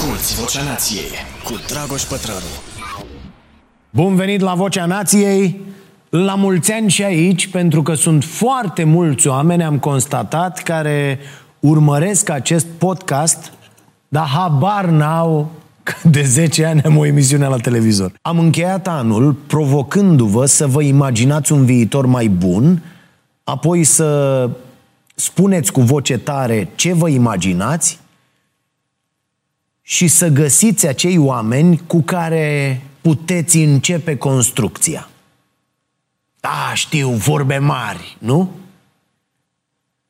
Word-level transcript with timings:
Asculți 0.00 0.34
Vocea 0.34 0.62
Nației 0.62 1.10
cu 1.44 1.52
Dragoș 1.66 2.02
Pătrălu. 2.02 2.50
Bun 3.90 4.14
venit 4.14 4.40
la 4.40 4.54
Vocea 4.54 4.86
Nației! 4.86 5.60
La 6.10 6.34
mulți 6.34 6.72
ani 6.72 6.90
și 6.90 7.02
aici, 7.02 7.46
pentru 7.46 7.82
că 7.82 7.94
sunt 7.94 8.24
foarte 8.24 8.84
mulți 8.84 9.28
oameni, 9.28 9.62
am 9.62 9.78
constatat, 9.78 10.58
care 10.62 11.18
urmăresc 11.60 12.28
acest 12.28 12.66
podcast, 12.78 13.52
dar 14.08 14.26
habar 14.26 14.84
n-au 14.84 15.50
că 15.82 15.94
de 16.08 16.22
10 16.22 16.64
ani 16.64 16.82
am 16.82 16.96
o 16.96 17.06
emisiune 17.06 17.46
la 17.46 17.56
televizor. 17.56 18.12
Am 18.22 18.38
încheiat 18.38 18.88
anul 18.88 19.32
provocându-vă 19.32 20.46
să 20.46 20.66
vă 20.66 20.82
imaginați 20.82 21.52
un 21.52 21.64
viitor 21.64 22.06
mai 22.06 22.28
bun, 22.28 22.82
apoi 23.44 23.84
să 23.84 24.50
spuneți 25.14 25.72
cu 25.72 25.80
voce 25.80 26.18
tare 26.18 26.68
ce 26.74 26.92
vă 26.92 27.08
imaginați 27.08 27.98
și 29.90 30.08
să 30.08 30.28
găsiți 30.28 30.86
acei 30.86 31.18
oameni 31.18 31.82
cu 31.86 32.02
care 32.02 32.80
puteți 33.00 33.56
începe 33.56 34.16
construcția. 34.16 35.08
Da, 36.40 36.72
știu, 36.74 37.10
vorbe 37.10 37.58
mari, 37.58 38.16
nu? 38.18 38.50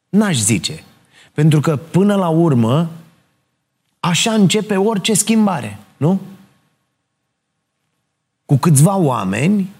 N-aș 0.08 0.36
zice. 0.36 0.84
Pentru 1.32 1.60
că, 1.60 1.76
până 1.76 2.14
la 2.14 2.28
urmă, 2.28 2.90
așa 4.00 4.32
începe 4.32 4.76
orice 4.76 5.14
schimbare, 5.14 5.78
nu? 5.96 6.20
Cu 8.46 8.56
câțiva 8.56 8.96
oameni 8.96 9.70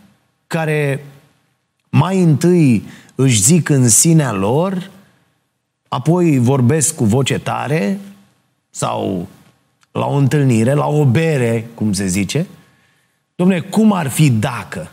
care 0.47 1.05
mai 1.91 2.23
întâi 2.23 2.85
își 3.15 3.41
zic 3.43 3.69
în 3.69 3.89
sinea 3.89 4.33
lor, 4.33 4.91
apoi 5.89 6.39
vorbesc 6.39 6.95
cu 6.95 7.05
voce 7.05 7.39
tare 7.39 8.01
sau 8.71 9.29
la 10.01 10.07
o 10.07 10.17
întâlnire, 10.17 10.73
la 10.73 10.87
o 10.87 11.05
bere, 11.05 11.69
cum 11.75 11.93
se 11.93 12.07
zice, 12.07 12.47
domne, 13.35 13.61
cum 13.61 13.93
ar 13.93 14.09
fi 14.09 14.31
dacă? 14.31 14.91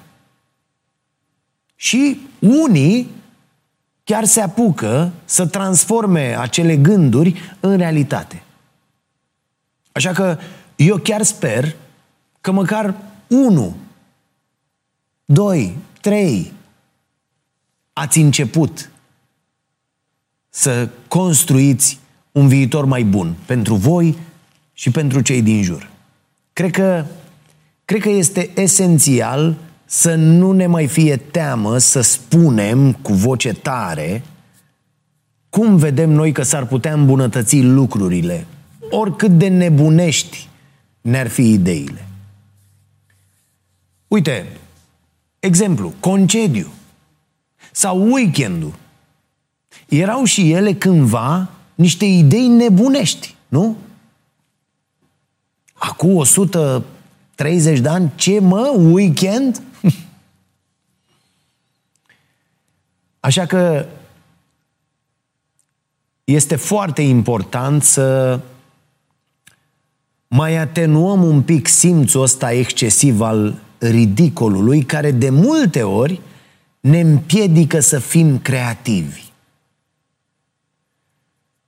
Și 1.76 2.20
unii 2.40 3.10
chiar 4.04 4.26
se 4.26 4.42
apucă 4.42 5.12
să 5.26 5.46
transforme 5.46 6.38
acele 6.40 6.78
gânduri 6.78 7.56
în 7.60 7.78
realitate. 7.78 8.44
Așa 9.92 10.12
că 10.12 10.38
eu 10.76 10.98
chiar 10.98 11.22
sper 11.22 11.76
că 12.42 12.52
măcar 12.52 12.96
unu, 13.28 13.76
doi, 15.26 15.78
trei 16.02 16.52
ați 17.94 18.20
început 18.20 18.92
să 20.50 20.90
construiți 21.08 22.00
un 22.32 22.48
viitor 22.48 22.86
mai 22.86 23.04
bun 23.04 23.36
pentru 23.46 23.76
voi 23.76 24.18
și 24.78 24.92
pentru 24.92 25.22
cei 25.22 25.42
din 25.42 25.64
jur. 25.64 25.90
Cred 26.54 26.72
că, 26.72 27.06
cred 27.86 28.02
că 28.02 28.10
este 28.10 28.50
esențial 28.56 29.56
să 29.86 30.16
nu 30.16 30.52
ne 30.52 30.66
mai 30.66 30.88
fie 30.88 31.18
teamă 31.18 31.78
să 31.78 32.02
spunem 32.02 32.94
cu 32.94 33.14
voce 33.14 33.54
tare 33.54 34.24
cum 35.50 35.76
vedem 35.76 36.10
noi 36.10 36.32
că 36.32 36.44
s-ar 36.44 36.66
putea 36.66 36.94
îmbunătăți 36.94 37.62
lucrurile, 37.62 38.48
oricât 38.90 39.32
de 39.32 39.48
nebunești 39.48 40.50
ne-ar 41.02 41.28
fi 41.28 41.52
ideile. 41.52 42.08
Uite, 44.08 44.48
exemplu, 45.40 45.94
concediu 46.00 46.68
sau 47.72 48.12
weekendul. 48.12 48.74
Erau 49.88 50.24
și 50.24 50.52
ele 50.52 50.74
cândva 50.74 51.50
niște 51.76 52.06
idei 52.06 52.48
nebunești, 52.48 53.36
nu? 53.48 53.78
Acum 55.78 56.16
130 56.16 57.80
de 57.80 57.90
ani, 57.90 58.12
ce 58.16 58.40
mă, 58.40 58.74
weekend? 58.78 59.62
Așa 63.20 63.46
că 63.46 63.86
este 66.24 66.56
foarte 66.56 67.02
important 67.02 67.84
să 67.84 68.40
mai 70.28 70.58
atenuăm 70.58 71.24
un 71.24 71.42
pic 71.42 71.68
simțul 71.68 72.22
ăsta 72.22 72.52
excesiv 72.52 73.22
al 73.22 73.56
ridicolului, 73.78 74.84
care 74.84 75.12
de 75.12 75.30
multe 75.30 75.84
ori 75.84 76.22
ne 76.80 77.00
împiedică 77.00 77.80
să 77.80 78.00
fim 78.00 78.40
creativi. 78.40 79.24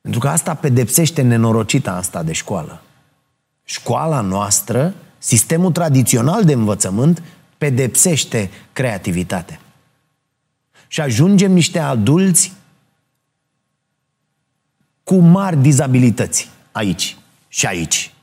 Pentru 0.02 0.20
că 0.20 0.28
asta 0.28 0.54
pedepsește 0.54 1.22
nenorocita 1.22 1.92
asta 1.92 2.24
de 2.24 2.32
școală. 2.34 2.82
Școala 3.70 4.22
noastră, 4.22 4.94
sistemul 5.18 5.72
tradițional 5.72 6.46
de 6.46 6.54
învățământ, 6.54 7.24
pedepsește 7.58 8.50
creativitatea. 8.74 9.60
Și 10.88 11.02
ajungem 11.02 11.52
niște 11.52 11.80
adulți 11.80 12.54
cu 15.04 15.16
mari 15.16 15.58
dizabilități 15.58 16.50
aici 16.72 17.18
și 17.48 17.66
aici. 17.66 18.14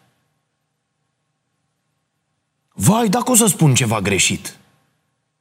Vai, 2.73 3.09
dacă 3.09 3.31
o 3.31 3.35
să 3.35 3.47
spun 3.47 3.75
ceva 3.75 4.01
greșit. 4.01 4.57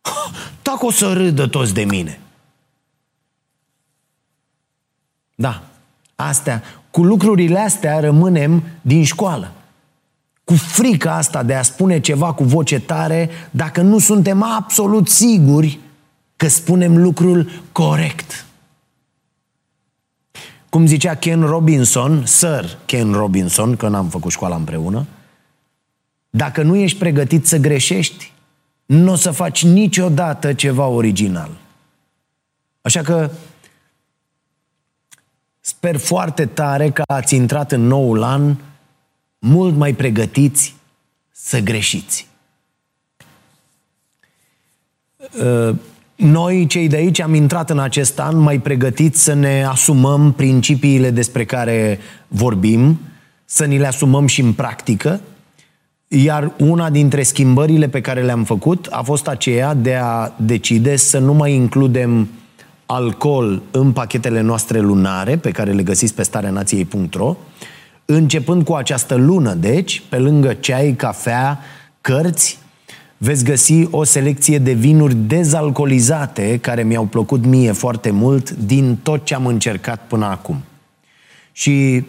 Dacă 0.62 0.86
o 0.86 0.92
să 0.92 1.14
râdă 1.14 1.48
toți 1.48 1.74
de 1.74 1.84
mine. 1.84 2.20
Da, 5.36 5.64
astea, 6.16 6.64
cu 6.92 7.04
lucrurile 7.04 7.60
astea 7.60 8.00
rămânem 8.00 8.64
din 8.82 9.04
școală. 9.04 9.55
Cu 10.46 10.54
frica 10.54 11.16
asta 11.16 11.44
de 11.44 11.54
a 11.54 11.62
spune 11.62 12.00
ceva 12.00 12.34
cu 12.34 12.44
voce 12.44 12.80
tare 12.80 13.30
dacă 13.52 13.82
nu 13.82 14.00
suntem 14.00 14.44
absolut 14.44 15.08
siguri 15.08 15.80
că 16.36 16.48
spunem 16.48 16.98
lucrul 16.98 17.50
corect. 17.72 18.46
Cum 20.70 20.86
zicea 20.86 21.16
Ken 21.16 21.42
Robinson, 21.42 22.26
Sir 22.26 22.78
Ken 22.86 23.14
Robinson, 23.14 23.76
că 23.76 23.88
n-am 23.88 24.08
făcut 24.08 24.32
școala 24.32 24.56
împreună, 24.56 25.06
dacă 26.30 26.62
nu 26.62 26.76
ești 26.76 26.98
pregătit 26.98 27.48
să 27.48 27.58
greșești, 27.58 28.34
nu 28.86 29.12
o 29.12 29.16
să 29.16 29.32
faci 29.32 29.64
niciodată 29.64 30.54
ceva 30.54 30.86
original. 30.86 31.50
Așa 32.82 33.02
că 33.02 33.30
sper 35.60 35.98
foarte 35.98 36.46
tare 36.46 36.90
că 36.92 37.04
ați 37.08 37.36
intrat 37.36 37.72
în 37.72 37.88
noul 37.88 38.24
an 38.24 38.56
mult 39.40 39.76
mai 39.76 39.94
pregătiți 39.94 40.76
să 41.32 41.60
greșiți. 41.60 42.28
Uh, 45.40 45.76
noi, 46.16 46.66
cei 46.68 46.88
de 46.88 46.96
aici, 46.96 47.20
am 47.20 47.34
intrat 47.34 47.70
în 47.70 47.80
acest 47.80 48.20
an 48.20 48.38
mai 48.38 48.60
pregătiți 48.60 49.24
să 49.24 49.34
ne 49.34 49.64
asumăm 49.64 50.32
principiile 50.32 51.10
despre 51.10 51.46
care 51.46 52.00
vorbim, 52.28 53.00
să 53.46 53.66
ni 53.66 53.78
le 53.78 53.88
asumăm 53.88 54.28
și 54.28 54.42
în 54.42 54.54
practică, 54.54 55.22
iar 56.08 56.52
una 56.58 56.90
dintre 56.90 57.24
schimbările 57.24 57.88
pe 57.88 58.02
care 58.02 58.24
le-am 58.24 58.44
făcut 58.44 58.88
a 58.92 59.02
fost 59.02 59.28
aceea 59.28 59.74
de 59.74 59.96
a 59.96 60.32
decide 60.38 60.96
să 60.96 61.20
nu 61.20 61.34
mai 61.34 61.54
includem 61.54 62.28
alcool 62.86 63.62
în 63.72 63.92
pachetele 63.92 64.42
noastre 64.42 64.80
lunare, 64.80 65.38
pe 65.38 65.52
care 65.52 65.72
le 65.72 65.84
găsiți 65.84 66.14
pe 66.14 66.24
stareanației.ro, 66.24 67.36
începând 68.06 68.64
cu 68.64 68.74
această 68.74 69.16
lună, 69.16 69.54
deci, 69.54 70.04
pe 70.10 70.18
lângă 70.18 70.54
ceai, 70.54 70.94
cafea, 70.94 71.60
cărți, 72.02 72.60
veți 73.18 73.44
găsi 73.44 73.88
o 73.92 74.04
selecție 74.04 74.58
de 74.58 74.72
vinuri 74.72 75.16
dezalcoolizate 75.16 76.58
care 76.58 76.84
mi-au 76.84 77.06
plăcut 77.06 77.46
mie 77.46 77.72
foarte 77.72 78.12
mult 78.12 78.50
din 78.50 78.98
tot 79.04 79.26
ce 79.26 79.36
am 79.36 79.46
încercat 79.46 80.02
până 80.08 80.26
acum. 80.26 80.64
Și 81.52 82.06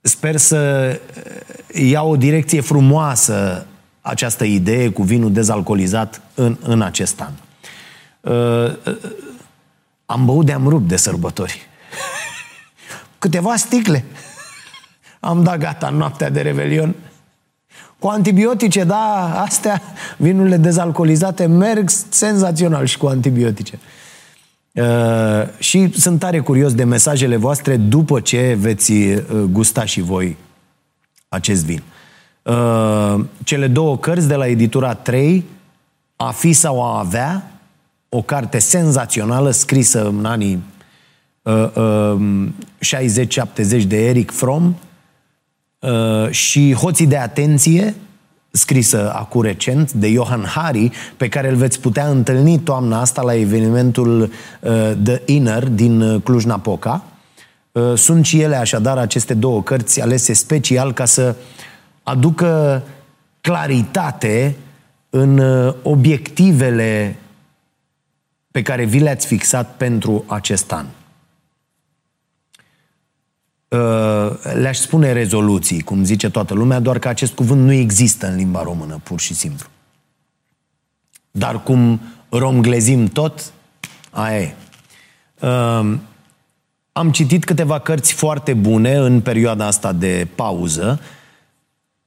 sper 0.00 0.36
să 0.36 1.00
ia 1.74 2.02
o 2.02 2.16
direcție 2.16 2.60
frumoasă 2.60 3.66
această 4.00 4.44
idee 4.44 4.88
cu 4.90 5.02
vinul 5.02 5.32
dezalcoolizat 5.32 6.20
în, 6.34 6.56
în 6.62 6.82
acest 6.82 7.20
an. 7.20 7.32
Uh, 8.20 8.74
uh, 8.86 8.96
am 10.06 10.24
băut 10.24 10.46
de-am 10.46 10.68
rupt 10.68 10.88
de 10.88 10.96
sărbători. 10.96 11.60
Câteva 13.18 13.56
sticle. 13.56 14.04
Am 15.24 15.42
dat 15.42 15.58
gata 15.58 15.86
în 15.86 15.96
noaptea 15.96 16.30
de 16.30 16.40
Revelion. 16.40 16.94
Cu 17.98 18.08
antibiotice, 18.08 18.84
da, 18.84 19.40
astea, 19.40 19.82
vinurile 20.16 20.56
dezalcoolizate 20.56 21.46
merg 21.46 21.88
senzațional 22.08 22.86
și 22.86 22.98
cu 22.98 23.06
antibiotice. 23.06 23.78
Uh, 24.72 24.84
și 25.58 25.98
sunt 25.98 26.18
tare 26.18 26.40
curios 26.40 26.74
de 26.74 26.84
mesajele 26.84 27.36
voastre 27.36 27.76
după 27.76 28.20
ce 28.20 28.56
veți 28.60 28.92
uh, 28.92 29.20
gusta 29.50 29.84
și 29.84 30.00
voi 30.00 30.36
acest 31.28 31.64
vin. 31.64 31.82
Uh, 32.42 33.24
cele 33.44 33.66
două 33.66 33.98
cărți 33.98 34.28
de 34.28 34.34
la 34.34 34.46
editura 34.46 34.94
3, 34.94 35.44
A 36.16 36.30
fi 36.30 36.52
sau 36.52 36.82
a 36.82 36.98
avea, 36.98 37.50
o 38.08 38.22
carte 38.22 38.58
senzațională 38.58 39.50
scrisă 39.50 40.06
în 40.06 40.24
anii 40.24 40.62
uh, 41.42 41.68
uh, 41.74 42.48
60-70 43.82 43.86
de 43.86 44.08
Eric 44.08 44.30
Fromm, 44.30 44.76
Uh, 44.91 44.91
și 46.30 46.74
Hoții 46.74 47.06
de 47.06 47.16
atenție, 47.16 47.94
scrisă 48.50 49.12
acum 49.14 49.42
recent 49.42 49.92
de 49.92 50.12
Johan 50.12 50.44
Hari, 50.44 50.90
pe 51.16 51.28
care 51.28 51.48
îl 51.48 51.56
veți 51.56 51.80
putea 51.80 52.08
întâlni 52.08 52.58
toamna 52.58 53.00
asta 53.00 53.22
la 53.22 53.34
evenimentul 53.34 54.20
uh, 54.60 54.92
The 55.04 55.22
Inner 55.24 55.68
din 55.68 56.20
Cluj-Napoca. 56.20 57.04
Sunt 57.94 58.24
și 58.24 58.40
ele 58.40 58.56
așadar 58.56 58.98
aceste 58.98 59.34
două 59.34 59.62
cărți 59.62 60.00
alese 60.00 60.32
special 60.32 60.92
ca 60.92 61.04
să 61.04 61.36
aducă 62.02 62.82
claritate 63.40 64.56
în 65.10 65.42
obiectivele 65.82 67.16
pe 68.50 68.62
care 68.62 68.84
vi 68.84 68.98
le-ați 68.98 69.26
fixat 69.26 69.74
pentru 69.76 70.24
acest 70.26 70.72
an. 70.72 70.86
Uh, 73.72 73.78
le-aș 74.54 74.78
spune 74.78 75.12
rezoluții, 75.12 75.80
cum 75.80 76.04
zice 76.04 76.30
toată 76.30 76.54
lumea, 76.54 76.80
doar 76.80 76.98
că 76.98 77.08
acest 77.08 77.32
cuvânt 77.32 77.64
nu 77.64 77.72
există 77.72 78.26
în 78.26 78.36
limba 78.36 78.62
română, 78.62 79.00
pur 79.02 79.20
și 79.20 79.34
simplu. 79.34 79.66
Dar 81.30 81.62
cum 81.62 82.00
romglezim 82.28 83.06
tot, 83.06 83.52
aia 84.10 84.40
e. 84.40 84.54
Uh, 85.40 85.96
am 86.92 87.10
citit 87.10 87.44
câteva 87.44 87.78
cărți 87.78 88.12
foarte 88.12 88.54
bune 88.54 88.94
în 88.94 89.20
perioada 89.20 89.66
asta 89.66 89.92
de 89.92 90.28
pauză, 90.34 91.00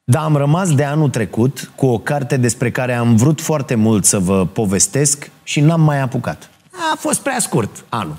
dar 0.04 0.24
am 0.24 0.36
rămas 0.36 0.76
de 0.76 0.84
anul 0.84 1.10
trecut 1.10 1.72
cu 1.76 1.86
o 1.86 1.98
carte 1.98 2.38
despre 2.38 2.72
care 2.72 2.94
am 2.94 3.16
vrut 3.16 3.42
foarte 3.42 3.76
mult 3.76 4.06
să 4.06 4.20
vă 4.20 4.46
povestesc 4.46 5.32
și 5.44 5.60
n-am 5.60 5.82
mai 5.82 6.00
apucat. 6.00 6.50
A 6.72 6.96
fost 6.98 7.20
prea 7.20 7.40
scurt 7.40 7.86
anul. 7.90 8.18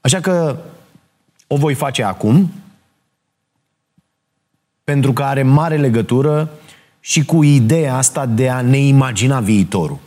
Așa 0.00 0.20
că 0.20 0.58
o 1.52 1.56
voi 1.56 1.74
face 1.74 2.02
acum, 2.02 2.50
pentru 4.84 5.12
că 5.12 5.22
are 5.22 5.42
mare 5.42 5.76
legătură 5.76 6.50
și 7.00 7.24
cu 7.24 7.42
ideea 7.42 7.96
asta 7.96 8.26
de 8.26 8.48
a 8.48 8.60
ne 8.60 8.78
imagina 8.78 9.40
viitorul. 9.40 9.98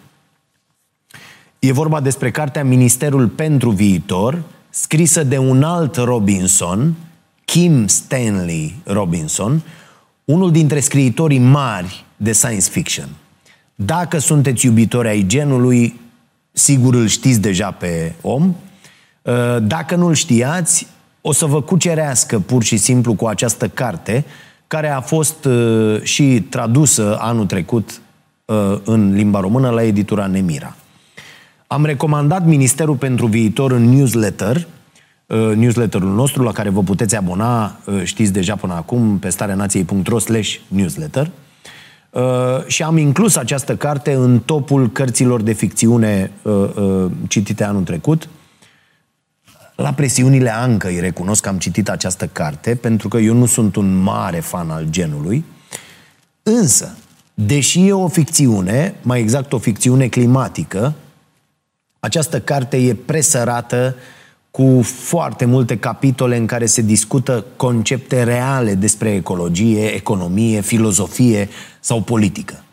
E 1.60 1.72
vorba 1.72 2.00
despre 2.00 2.32
cartea 2.32 2.64
Ministerul 2.64 3.28
pentru 3.28 3.70
Viitor, 3.70 4.44
scrisă 4.70 5.24
de 5.24 5.38
un 5.38 5.64
alt 5.64 5.96
Robinson, 5.96 6.94
Kim 7.46 7.88
Stanley 7.88 8.76
Robinson, 8.84 9.62
unul 10.26 10.52
dintre 10.52 10.80
scriitorii 10.80 11.40
mari 11.40 12.06
de 12.18 12.32
science 12.32 12.70
fiction. 12.70 13.10
Dacă 13.76 14.18
sunteți 14.18 14.66
iubitori 14.66 15.08
ai 15.08 15.24
genului, 15.26 16.00
sigur 16.52 16.94
îl 16.94 17.08
știți 17.08 17.42
deja 17.42 17.72
pe 17.72 18.14
om. 18.22 18.56
Dacă 19.62 19.96
nu-l 19.96 20.14
știați, 20.14 20.88
o 21.26 21.32
să 21.32 21.46
vă 21.46 21.62
cucerească 21.62 22.40
pur 22.40 22.64
și 22.64 22.78
simplu 22.78 23.14
cu 23.14 23.26
această 23.26 23.68
carte, 23.68 24.26
care 24.68 24.90
a 24.90 25.02
fost 25.02 25.46
uh, 25.46 26.02
și 26.02 26.46
tradusă 26.50 27.18
anul 27.20 27.46
trecut 27.46 28.02
uh, 28.46 28.80
în 28.84 29.14
limba 29.14 29.40
română 29.40 29.70
la 29.70 29.84
editura 29.84 30.28
Nemira. 30.28 30.76
Am 31.68 31.86
recomandat 31.86 32.46
Ministerul 32.46 32.96
pentru 32.96 33.26
Viitor 33.26 33.72
în 33.72 33.90
newsletter, 33.90 34.68
uh, 35.26 35.56
newsletterul 35.56 36.14
nostru 36.14 36.44
la 36.44 36.52
care 36.52 36.70
vă 36.70 36.82
puteți 36.82 37.16
abona, 37.16 37.76
știți 38.04 38.34
deja 38.34 38.56
până 38.56 38.74
acum, 38.74 39.18
pe 39.18 39.30
stareanației.ro 39.30 40.20
slash 40.20 40.56
newsletter. 40.68 41.30
Și 42.68 42.84
am 42.84 42.98
inclus 42.98 43.36
această 43.36 43.76
carte 43.76 44.14
în 44.14 44.40
topul 44.40 44.90
cărților 44.92 45.42
de 45.42 45.54
ficțiune 45.54 46.32
citite 47.28 47.64
anul 47.64 47.84
trecut, 47.84 48.30
la 49.76 49.94
presiunile 49.94 50.54
Ancă 50.54 50.88
îi 50.88 51.00
recunosc 51.00 51.42
că 51.42 51.50
am 51.50 51.58
citit 51.58 51.90
această 51.90 52.28
carte, 52.28 52.76
pentru 52.76 53.08
că 53.08 53.18
eu 53.18 53.34
nu 53.34 53.46
sunt 53.46 53.76
un 53.76 53.96
mare 53.96 54.40
fan 54.40 54.70
al 54.70 54.86
genului. 54.90 55.46
Însă, 56.44 56.98
deși 57.34 57.88
e 57.88 57.94
o 57.94 58.08
ficțiune, 58.08 58.96
mai 59.02 59.20
exact 59.20 59.54
o 59.54 59.58
ficțiune 59.58 60.08
climatică, 60.08 60.94
această 62.00 62.40
carte 62.40 62.78
e 62.78 62.94
presărată 62.94 63.96
cu 64.52 64.82
foarte 64.84 65.46
multe 65.46 65.78
capitole 65.78 66.38
în 66.38 66.46
care 66.46 66.66
se 66.66 66.82
discută 66.82 67.46
concepte 67.56 68.24
reale 68.24 68.76
despre 68.76 69.14
ecologie, 69.14 69.86
economie, 69.86 70.62
filozofie 70.62 71.50
sau 71.80 72.02
politică. 72.02 72.64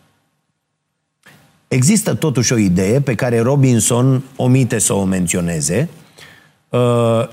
Există 1.69 2.14
totuși 2.14 2.52
o 2.52 2.56
idee 2.56 3.00
pe 3.00 3.14
care 3.14 3.41
Robinson 3.41 4.23
omite 4.37 4.79
să 4.79 4.93
o 4.93 5.05
menționeze, 5.05 5.88
Uh, 5.88 6.10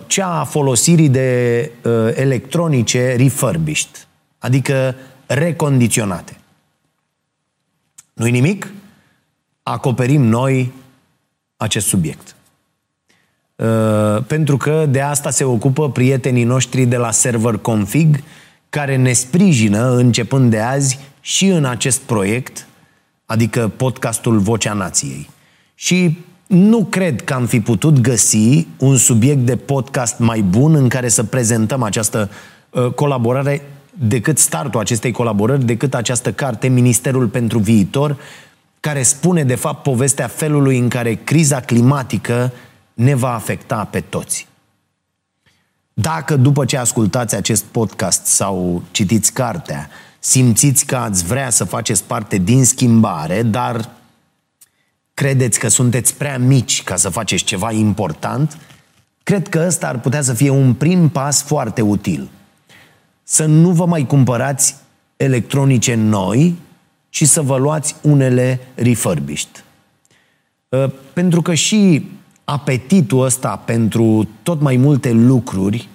cea 0.07 0.39
a 0.39 0.43
folosirii 0.43 1.09
de 1.09 1.71
uh, 1.83 1.91
electronice 2.15 3.15
refurbished, 3.15 4.07
adică 4.37 4.95
recondiționate. 5.25 6.37
Nu-i 8.13 8.31
nimic? 8.31 8.71
Acoperim 9.63 10.21
noi 10.21 10.71
acest 11.57 11.87
subiect. 11.87 12.35
Uh, 13.55 14.23
pentru 14.27 14.57
că 14.57 14.85
de 14.85 15.01
asta 15.01 15.29
se 15.29 15.43
ocupă 15.43 15.91
prietenii 15.91 16.43
noștri 16.43 16.85
de 16.85 16.97
la 16.97 17.11
Server 17.11 17.57
Config, 17.57 18.23
care 18.69 18.95
ne 18.95 19.13
sprijină 19.13 19.95
începând 19.95 20.49
de 20.49 20.59
azi 20.59 20.99
și 21.21 21.45
în 21.45 21.65
acest 21.65 21.99
proiect, 21.99 22.67
adică 23.25 23.67
podcastul 23.67 24.39
Vocea 24.39 24.73
Nației. 24.73 25.29
Și 25.75 26.17
nu 26.47 26.85
cred 26.89 27.23
că 27.23 27.33
am 27.33 27.45
fi 27.45 27.59
putut 27.61 27.99
găsi 27.99 28.67
un 28.77 28.97
subiect 28.97 29.45
de 29.45 29.55
podcast 29.55 30.19
mai 30.19 30.41
bun 30.41 30.75
în 30.75 30.89
care 30.89 31.07
să 31.07 31.23
prezentăm 31.23 31.83
această 31.83 32.29
uh, 32.69 32.91
colaborare 32.91 33.61
decât 33.93 34.37
startul 34.37 34.79
acestei 34.79 35.11
colaborări, 35.11 35.65
decât 35.65 35.93
această 35.93 36.31
carte, 36.31 36.67
Ministerul 36.67 37.27
pentru 37.27 37.59
Viitor, 37.59 38.17
care 38.79 39.03
spune 39.03 39.43
de 39.43 39.55
fapt 39.55 39.83
povestea 39.83 40.27
felului 40.27 40.77
în 40.77 40.89
care 40.89 41.13
criza 41.13 41.59
climatică 41.59 42.51
ne 42.93 43.15
va 43.15 43.33
afecta 43.33 43.87
pe 43.91 43.99
toți. 43.99 44.47
Dacă 45.93 46.35
după 46.35 46.65
ce 46.65 46.77
ascultați 46.77 47.35
acest 47.35 47.63
podcast 47.63 48.25
sau 48.25 48.83
citiți 48.91 49.33
cartea, 49.33 49.89
simțiți 50.19 50.85
că 50.85 50.95
ați 50.95 51.25
vrea 51.25 51.49
să 51.49 51.63
faceți 51.63 52.03
parte 52.03 52.37
din 52.37 52.65
schimbare, 52.65 53.41
dar 53.41 53.89
credeți 55.17 55.59
că 55.59 55.67
sunteți 55.67 56.15
prea 56.15 56.37
mici 56.37 56.83
ca 56.83 56.95
să 56.95 57.09
faceți 57.09 57.43
ceva 57.43 57.71
important, 57.71 58.57
cred 59.23 59.47
că 59.47 59.63
ăsta 59.67 59.87
ar 59.87 59.99
putea 59.99 60.21
să 60.21 60.33
fie 60.33 60.49
un 60.49 60.73
prim 60.73 61.09
pas 61.09 61.43
foarte 61.43 61.81
util. 61.81 62.29
Să 63.23 63.45
nu 63.45 63.71
vă 63.71 63.85
mai 63.85 64.05
cumpărați 64.05 64.75
electronice 65.15 65.95
noi, 65.95 66.55
ci 67.09 67.23
să 67.23 67.41
vă 67.41 67.57
luați 67.57 67.95
unele 68.01 68.59
refurbished. 68.75 69.63
Uh, 70.69 70.91
pentru 71.13 71.41
că 71.41 71.53
și 71.53 72.09
apetitul 72.43 73.23
ăsta 73.23 73.55
pentru 73.55 74.27
tot 74.43 74.61
mai 74.61 74.75
multe 74.75 75.11
lucruri 75.11 75.89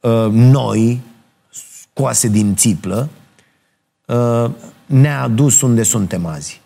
uh, 0.00 0.26
noi, 0.30 1.00
scoase 1.50 2.28
din 2.28 2.54
țiplă, 2.54 3.08
uh, 4.06 4.50
ne-a 4.86 5.22
adus 5.22 5.60
unde 5.60 5.82
suntem 5.82 6.26
azi. 6.26 6.59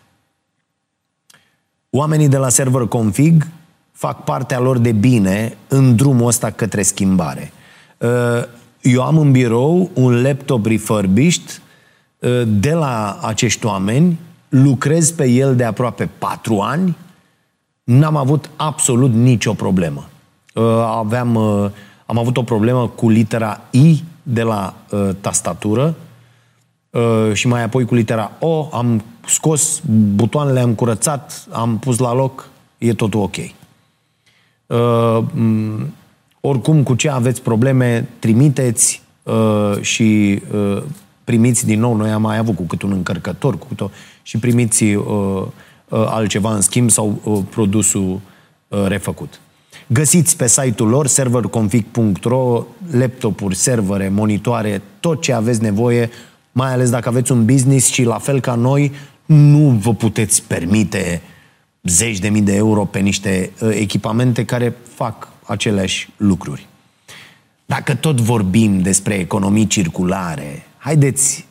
Oamenii 1.97 2.27
de 2.27 2.37
la 2.37 2.49
server 2.49 2.81
config 2.81 3.47
fac 3.91 4.23
partea 4.23 4.59
lor 4.59 4.77
de 4.77 4.91
bine 4.91 5.57
în 5.67 5.95
drumul 5.95 6.27
ăsta 6.27 6.51
către 6.51 6.81
schimbare. 6.81 7.51
Uh, 7.97 8.09
eu 8.81 9.03
am 9.03 9.17
în 9.17 9.31
birou 9.31 9.89
un 9.93 10.21
laptop 10.21 10.65
refurbished 10.65 11.61
uh, 12.19 12.41
de 12.47 12.73
la 12.73 13.19
acești 13.21 13.65
oameni, 13.65 14.19
lucrez 14.49 15.11
pe 15.11 15.29
el 15.29 15.55
de 15.55 15.63
aproape 15.63 16.09
patru 16.17 16.59
ani, 16.59 16.97
n-am 17.83 18.15
avut 18.15 18.49
absolut 18.55 19.13
nicio 19.13 19.53
problemă. 19.53 20.09
Uh, 20.53 20.63
aveam, 20.97 21.35
am 22.05 22.17
avut 22.17 22.37
o 22.37 22.43
problemă 22.43 22.87
cu 22.87 23.09
litera 23.09 23.61
I 23.71 24.03
de 24.23 24.41
la 24.41 24.73
tastatură 25.21 25.95
și 27.33 27.47
mai 27.47 27.63
apoi 27.63 27.85
cu 27.85 27.95
litera 27.95 28.31
O, 28.39 28.69
am 28.71 29.03
scos 29.25 29.81
butoanele, 30.15 30.59
am 30.59 30.73
curățat, 30.73 31.47
am 31.51 31.77
pus 31.77 31.97
la 31.97 32.13
loc, 32.13 32.49
e 32.77 32.93
totul 32.93 33.21
ok. 33.21 33.35
Uh, 34.65 35.23
oricum, 36.41 36.83
cu 36.83 36.95
ce 36.95 37.09
aveți 37.09 37.41
probleme, 37.41 38.09
trimiteți 38.19 39.01
uh, 39.23 39.81
și 39.81 40.41
uh, 40.53 40.83
primiți 41.23 41.65
din 41.65 41.79
nou, 41.79 41.95
noi 41.95 42.09
am 42.09 42.21
mai 42.21 42.37
avut 42.37 42.55
cu 42.55 42.63
cât 42.63 42.81
un 42.81 42.91
încărcător, 42.91 43.57
cu 43.57 43.65
cât 43.67 43.81
o, 43.81 43.89
și 44.21 44.37
primiți 44.37 44.83
uh, 44.83 45.03
uh, 45.89 46.05
altceva 46.07 46.53
în 46.53 46.61
schimb 46.61 46.89
sau 46.89 47.19
uh, 47.23 47.39
produsul 47.49 48.19
uh, 48.67 48.85
refăcut. 48.87 49.39
Găsiți 49.87 50.37
pe 50.37 50.47
site-ul 50.47 50.89
lor 50.89 51.07
serverconfig.ro 51.07 52.63
laptopuri, 52.91 53.55
servere, 53.55 54.09
monitoare, 54.09 54.81
tot 54.99 55.21
ce 55.21 55.33
aveți 55.33 55.61
nevoie, 55.61 56.09
mai 56.57 56.71
ales 56.71 56.89
dacă 56.89 57.09
aveți 57.09 57.31
un 57.31 57.45
business 57.45 57.87
și 57.87 58.03
la 58.03 58.17
fel 58.17 58.39
ca 58.39 58.55
noi 58.55 58.91
nu 59.25 59.69
vă 59.69 59.93
puteți 59.93 60.43
permite 60.43 61.21
zeci 61.83 62.19
de 62.19 62.29
mii 62.29 62.41
de 62.41 62.55
euro 62.55 62.85
pe 62.85 62.99
niște 62.99 63.51
uh, 63.61 63.69
echipamente 63.73 64.45
care 64.45 64.75
fac 64.93 65.27
aceleași 65.43 66.09
lucruri. 66.17 66.67
Dacă 67.65 67.95
tot 67.95 68.21
vorbim 68.21 68.79
despre 68.79 69.13
economii 69.13 69.67
circulare, 69.67 70.67
haideți 70.77 71.45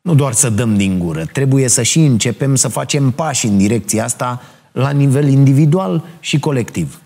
nu 0.00 0.14
doar 0.14 0.32
să 0.32 0.50
dăm 0.50 0.76
din 0.76 0.98
gură, 0.98 1.24
trebuie 1.24 1.68
să 1.68 1.82
și 1.82 1.98
începem 1.98 2.54
să 2.54 2.68
facem 2.68 3.10
pași 3.10 3.46
în 3.46 3.58
direcția 3.58 4.04
asta 4.04 4.42
la 4.72 4.90
nivel 4.90 5.28
individual 5.28 6.04
și 6.20 6.38
colectiv. 6.38 7.01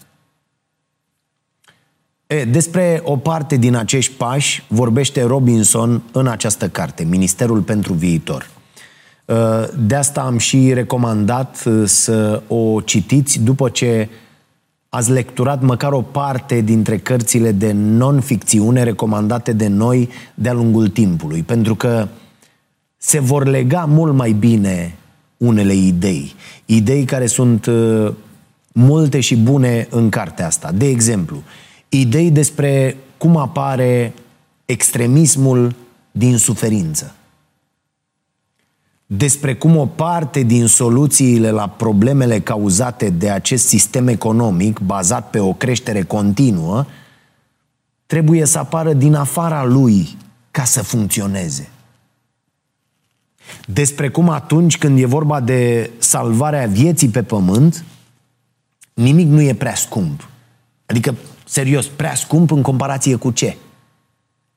E, 2.26 2.44
despre 2.44 3.00
o 3.04 3.16
parte 3.16 3.56
din 3.56 3.74
acești 3.74 4.12
pași 4.12 4.64
vorbește 4.68 5.22
Robinson 5.22 6.02
în 6.12 6.26
această 6.26 6.68
carte, 6.68 7.04
Ministerul 7.04 7.60
pentru 7.60 7.92
Viitor. 7.92 8.50
De 9.78 9.94
asta 9.94 10.20
am 10.20 10.38
și 10.38 10.72
recomandat 10.72 11.64
să 11.84 12.42
o 12.48 12.80
citiți 12.80 13.40
după 13.40 13.68
ce 13.68 14.08
ați 14.88 15.10
lecturat 15.10 15.62
măcar 15.62 15.92
o 15.92 16.00
parte 16.00 16.60
dintre 16.60 16.98
cărțile 16.98 17.52
de 17.52 17.72
non-ficțiune 17.72 18.82
recomandate 18.82 19.52
de 19.52 19.66
noi 19.66 20.08
de-a 20.34 20.52
lungul 20.52 20.88
timpului, 20.88 21.42
pentru 21.42 21.74
că 21.74 22.08
se 22.96 23.20
vor 23.20 23.46
lega 23.46 23.84
mult 23.84 24.14
mai 24.14 24.32
bine 24.32 24.94
unele 25.36 25.74
idei. 25.74 26.34
Idei 26.64 27.04
care 27.04 27.26
sunt 27.26 27.66
uh, 27.66 28.12
multe 28.72 29.20
și 29.20 29.36
bune 29.36 29.86
în 29.90 30.08
cartea 30.08 30.46
asta. 30.46 30.72
De 30.74 30.86
exemplu, 30.86 31.42
idei 32.00 32.30
despre 32.30 32.96
cum 33.18 33.36
apare 33.36 34.14
extremismul 34.64 35.74
din 36.10 36.38
suferință. 36.38 37.14
Despre 39.06 39.54
cum 39.54 39.76
o 39.76 39.86
parte 39.86 40.42
din 40.42 40.66
soluțiile 40.66 41.50
la 41.50 41.68
problemele 41.68 42.40
cauzate 42.40 43.10
de 43.10 43.30
acest 43.30 43.66
sistem 43.66 44.08
economic, 44.08 44.78
bazat 44.78 45.30
pe 45.30 45.38
o 45.38 45.52
creștere 45.52 46.02
continuă, 46.02 46.86
trebuie 48.06 48.44
să 48.44 48.58
apară 48.58 48.92
din 48.92 49.14
afara 49.14 49.64
lui 49.64 50.16
ca 50.50 50.64
să 50.64 50.82
funcționeze. 50.82 51.68
Despre 53.66 54.08
cum 54.08 54.28
atunci 54.28 54.78
când 54.78 54.98
e 54.98 55.06
vorba 55.06 55.40
de 55.40 55.90
salvarea 55.98 56.66
vieții 56.66 57.08
pe 57.08 57.22
pământ, 57.22 57.84
nimic 58.94 59.26
nu 59.26 59.40
e 59.40 59.54
prea 59.54 59.74
scump. 59.74 60.28
Adică, 60.86 61.14
serios, 61.46 61.86
prea 61.86 62.14
scump 62.14 62.50
în 62.50 62.62
comparație 62.62 63.16
cu 63.16 63.30
ce? 63.30 63.56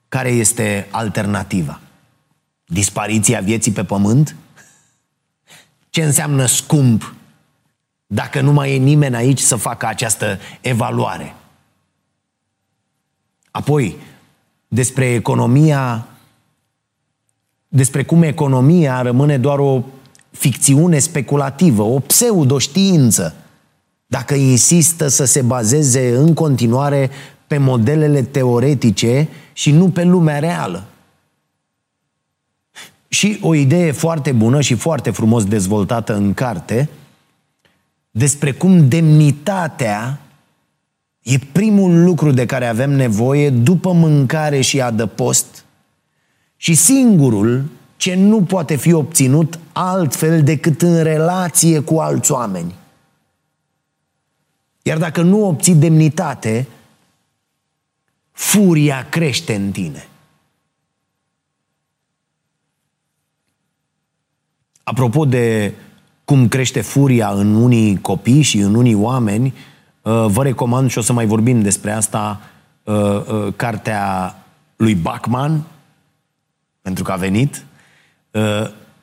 Care 0.10 0.30
este 0.30 0.88
alternativa? 0.92 1.80
Dispariția 2.66 3.40
vieții 3.40 3.72
pe 3.72 3.84
pământ? 3.84 4.36
Ce 5.90 6.04
înseamnă 6.04 6.46
scump 6.46 7.14
dacă 8.08 8.42
nu 8.42 8.52
mai 8.52 8.76
e 8.76 8.78
nimeni 8.78 9.16
aici 9.16 9.40
să 9.40 9.56
facă 9.56 9.86
această 9.86 10.40
evaluare? 10.62 11.36
Apoi, 13.52 13.98
despre 14.68 15.14
economia 15.14 16.08
despre 17.70 18.04
cum 18.04 18.24
economia 18.24 19.02
rămâne 19.02 19.38
doar 19.38 19.60
o 19.60 19.84
ficțiune 20.32 21.00
speculativă, 21.00 21.82
o 21.82 22.00
pseudoștiință, 22.00 23.36
dacă 24.12 24.34
insistă 24.34 25.08
să 25.08 25.26
se 25.26 25.42
bazeze 25.42 26.16
în 26.16 26.34
continuare 26.34 27.10
pe 27.48 27.58
modelele 27.58 28.22
teoretice 28.22 29.28
și 29.54 29.72
nu 29.72 29.90
pe 29.90 30.04
lumea 30.04 30.40
reală. 30.40 30.84
Și 33.08 33.40
o 33.42 33.56
idee 33.56 33.92
foarte 33.92 34.32
bună 34.32 34.62
și 34.62 34.76
foarte 34.76 35.10
frumos 35.10 35.46
dezvoltată 35.46 36.16
în 36.16 36.34
carte 36.34 36.90
despre 38.12 38.52
cum 38.52 38.88
demnitatea 38.88 40.22
e 41.22 41.38
primul 41.52 42.04
lucru 42.04 42.32
de 42.32 42.46
care 42.46 42.68
avem 42.68 42.92
nevoie 42.92 43.50
după 43.50 43.92
mâncare 43.92 44.62
și 44.62 44.82
adăpost 44.82 45.66
și 46.56 46.74
singurul 46.74 47.66
ce 47.98 48.16
nu 48.16 48.42
poate 48.42 48.76
fi 48.76 48.94
obținut 48.94 49.60
altfel 49.72 50.44
decât 50.44 50.82
în 50.82 51.04
relație 51.04 51.80
cu 51.80 51.98
alți 51.98 52.32
oameni. 52.32 52.74
Iar 54.82 54.98
dacă 54.98 55.22
nu 55.22 55.48
obții 55.48 55.76
demnitate, 55.76 56.68
furia 58.32 59.08
crește 59.10 59.56
în 59.56 59.72
tine. 59.72 60.08
Apropo 64.84 65.26
de 65.26 65.74
cum 66.26 66.48
crește 66.48 66.82
furia 66.82 67.30
în 67.30 67.56
unii 67.56 68.02
copii 68.02 68.42
și 68.42 68.58
în 68.58 68.76
unii 68.76 68.94
oameni, 68.94 69.54
uh, 70.02 70.26
vă 70.28 70.44
recomand 70.44 70.90
și 70.90 70.98
o 70.98 71.02
să 71.02 71.14
mai 71.14 71.26
vorbim 71.26 71.62
despre 71.62 71.92
asta, 71.92 72.42
uh, 72.84 72.96
uh, 72.96 73.54
cartea 73.56 74.36
lui 74.76 74.96
Bachman, 74.96 75.64
pentru 76.82 77.04
că 77.04 77.12
a 77.12 77.16
venit, 77.16 77.64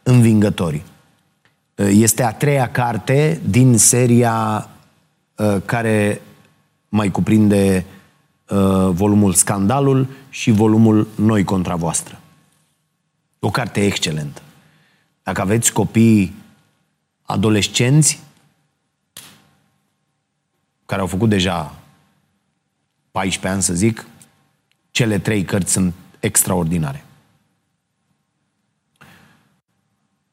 Învingătorii. 0.03 0.83
Este 1.75 2.23
a 2.23 2.33
treia 2.33 2.71
carte 2.71 3.41
din 3.49 3.79
seria 3.79 4.69
care 5.65 6.21
mai 6.89 7.11
cuprinde 7.11 7.87
volumul 8.91 9.33
Scandalul 9.33 10.09
și 10.29 10.51
volumul 10.51 11.09
Noi 11.17 11.45
contra 11.45 11.77
voastră. 11.77 12.21
O 13.39 13.51
carte 13.51 13.85
excelentă. 13.85 14.43
Dacă 15.23 15.41
aveți 15.41 15.73
copii 15.73 16.35
adolescenți 17.23 18.21
care 20.87 21.01
au 21.01 21.07
făcut 21.07 21.29
deja 21.29 21.75
14 23.11 23.49
ani, 23.49 23.63
să 23.63 23.75
zic, 23.75 24.07
cele 24.91 25.19
trei 25.19 25.45
cărți 25.45 25.73
sunt 25.73 25.95
extraordinare. 26.21 27.05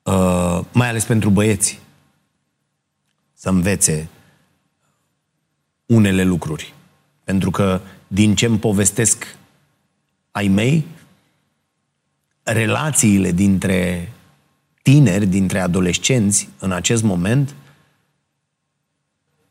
Uh, 0.04 0.60
mai 0.72 0.90
ales 0.90 1.06
pentru 1.06 1.30
băieți, 1.30 1.80
să 3.34 3.50
învețe 3.50 4.08
unele 5.94 6.24
lucruri. 6.24 6.74
Pentru 7.24 7.52
că 7.52 7.82
din 8.08 8.36
ce 8.36 8.46
îmi 8.46 8.60
povestesc 8.60 9.38
ai 10.32 10.48
mei, 10.48 10.86
relațiile 12.44 13.32
dintre 13.32 14.12
tineri, 14.82 15.26
dintre 15.26 15.60
adolescenți 15.60 16.50
în 16.60 16.72
acest 16.72 17.04
moment 17.04 17.56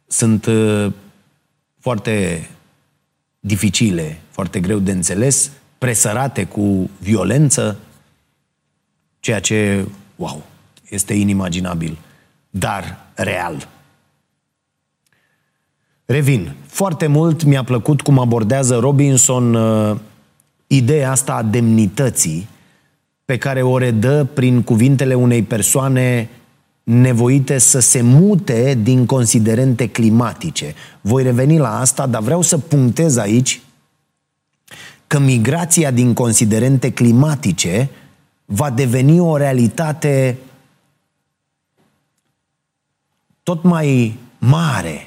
sunt 0.06 0.46
uh, 0.46 0.92
foarte 1.78 2.48
dificile, 3.40 4.20
foarte 4.30 4.60
greu 4.60 4.78
de 4.78 4.92
înțeles, 4.92 5.50
presărate 5.78 6.44
cu 6.44 6.90
violență, 6.98 7.78
ceea 9.20 9.40
ce, 9.40 9.86
wow, 10.16 10.46
este 10.88 11.14
inimaginabil, 11.14 11.98
dar 12.50 13.06
real. 13.14 13.68
Revin. 16.12 16.54
Foarte 16.66 17.06
mult 17.06 17.44
mi-a 17.44 17.64
plăcut 17.64 18.00
cum 18.00 18.18
abordează 18.18 18.78
Robinson 18.78 19.54
uh, 19.54 19.96
ideea 20.66 21.10
asta 21.10 21.34
a 21.34 21.42
demnității 21.42 22.48
pe 23.24 23.38
care 23.38 23.62
o 23.62 23.78
redă 23.78 24.28
prin 24.34 24.62
cuvintele 24.62 25.14
unei 25.14 25.42
persoane 25.42 26.28
nevoite 26.82 27.58
să 27.58 27.80
se 27.80 28.00
mute 28.00 28.78
din 28.82 29.06
considerente 29.06 29.88
climatice. 29.88 30.74
Voi 31.00 31.22
reveni 31.22 31.58
la 31.58 31.80
asta, 31.80 32.06
dar 32.06 32.22
vreau 32.22 32.42
să 32.42 32.58
punctez 32.58 33.16
aici 33.16 33.60
că 35.06 35.18
migrația 35.18 35.90
din 35.90 36.14
considerente 36.14 36.92
climatice 36.92 37.90
va 38.44 38.70
deveni 38.70 39.20
o 39.20 39.36
realitate 39.36 40.38
tot 43.42 43.62
mai 43.62 44.18
mare, 44.38 45.06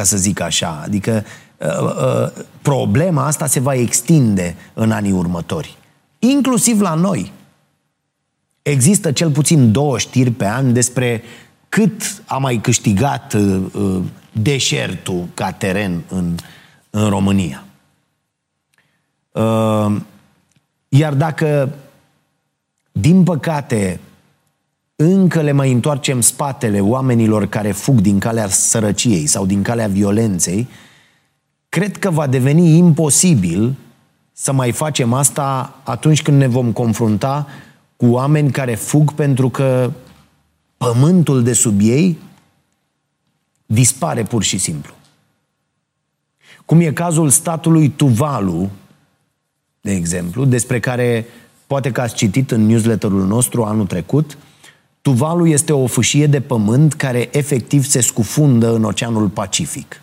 ca 0.00 0.06
să 0.06 0.16
zic 0.16 0.40
așa. 0.40 0.80
Adică 0.84 1.24
uh, 1.56 1.68
uh, 1.80 2.44
problema 2.62 3.26
asta 3.26 3.46
se 3.46 3.60
va 3.60 3.74
extinde 3.74 4.56
în 4.74 4.90
anii 4.90 5.12
următori. 5.12 5.76
Inclusiv 6.18 6.80
la 6.80 6.94
noi. 6.94 7.32
Există 8.62 9.12
cel 9.12 9.30
puțin 9.30 9.72
două 9.72 9.98
știri 9.98 10.30
pe 10.30 10.46
an 10.46 10.72
despre 10.72 11.22
cât 11.68 12.22
a 12.26 12.38
mai 12.38 12.56
câștigat 12.56 13.32
uh, 13.32 13.62
uh, 13.72 14.02
deșertul 14.32 15.28
ca 15.34 15.52
teren 15.52 16.02
în, 16.08 16.34
în 16.90 17.08
România. 17.08 17.64
Uh, 19.30 19.96
iar 20.88 21.14
dacă, 21.14 21.74
din 22.92 23.22
păcate, 23.22 24.00
încă 25.02 25.40
le 25.40 25.52
mai 25.52 25.72
întoarcem 25.72 26.20
spatele 26.20 26.80
oamenilor 26.80 27.46
care 27.46 27.72
fug 27.72 28.00
din 28.00 28.18
calea 28.18 28.48
sărăciei 28.48 29.26
sau 29.26 29.46
din 29.46 29.62
calea 29.62 29.88
violenței, 29.88 30.68
cred 31.68 31.96
că 31.96 32.10
va 32.10 32.26
deveni 32.26 32.76
imposibil 32.76 33.74
să 34.32 34.52
mai 34.52 34.72
facem 34.72 35.12
asta 35.12 35.78
atunci 35.82 36.22
când 36.22 36.36
ne 36.38 36.46
vom 36.46 36.72
confrunta 36.72 37.46
cu 37.96 38.06
oameni 38.06 38.50
care 38.50 38.74
fug 38.74 39.12
pentru 39.12 39.50
că 39.50 39.92
pământul 40.76 41.42
de 41.42 41.52
sub 41.52 41.78
ei 41.82 42.18
dispare 43.66 44.22
pur 44.22 44.42
și 44.42 44.58
simplu. 44.58 44.92
Cum 46.64 46.80
e 46.80 46.92
cazul 46.92 47.28
statului 47.28 47.88
Tuvalu, 47.88 48.70
de 49.80 49.92
exemplu, 49.92 50.44
despre 50.44 50.80
care 50.80 51.26
poate 51.66 51.92
că 51.92 52.00
ați 52.00 52.14
citit 52.14 52.50
în 52.50 52.66
newsletterul 52.66 53.26
nostru 53.26 53.64
anul 53.64 53.86
trecut, 53.86 54.38
Tuvalu 55.02 55.46
este 55.46 55.72
o 55.72 55.86
fâșie 55.86 56.26
de 56.26 56.40
pământ 56.40 56.94
care 56.94 57.28
efectiv 57.32 57.84
se 57.84 58.00
scufundă 58.00 58.74
în 58.74 58.84
Oceanul 58.84 59.28
Pacific. 59.28 60.02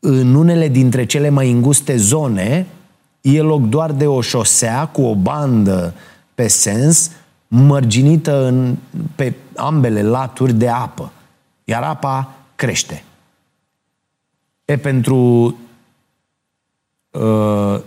În 0.00 0.34
unele 0.34 0.68
dintre 0.68 1.04
cele 1.04 1.28
mai 1.28 1.50
înguste 1.50 1.96
zone 1.96 2.66
e 3.20 3.40
loc 3.40 3.62
doar 3.62 3.92
de 3.92 4.06
o 4.06 4.20
șosea 4.20 4.86
cu 4.86 5.02
o 5.02 5.14
bandă 5.14 5.94
pe 6.34 6.48
sens 6.48 7.10
mărginită 7.48 8.46
în, 8.46 8.76
pe 9.14 9.34
ambele 9.56 10.02
laturi 10.02 10.52
de 10.52 10.68
apă. 10.68 11.12
Iar 11.64 11.82
apa 11.82 12.34
crește. 12.54 13.04
E 14.64 14.76
pentru 14.76 15.56
uh, 17.10 17.80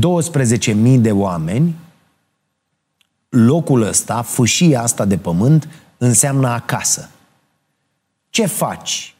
12.000 0.00 0.98
de 0.98 1.12
oameni, 1.12 1.74
locul 3.34 3.82
ăsta, 3.82 4.22
fâșia 4.22 4.82
asta 4.82 5.04
de 5.04 5.16
pământ, 5.16 5.68
înseamnă 5.98 6.48
acasă. 6.48 7.10
Ce 8.30 8.46
faci 8.46 9.14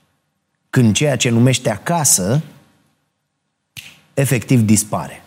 când 0.70 0.94
ceea 0.94 1.16
ce 1.16 1.30
numește 1.30 1.70
acasă 1.70 2.42
efectiv 4.14 4.60
dispare? 4.60 5.24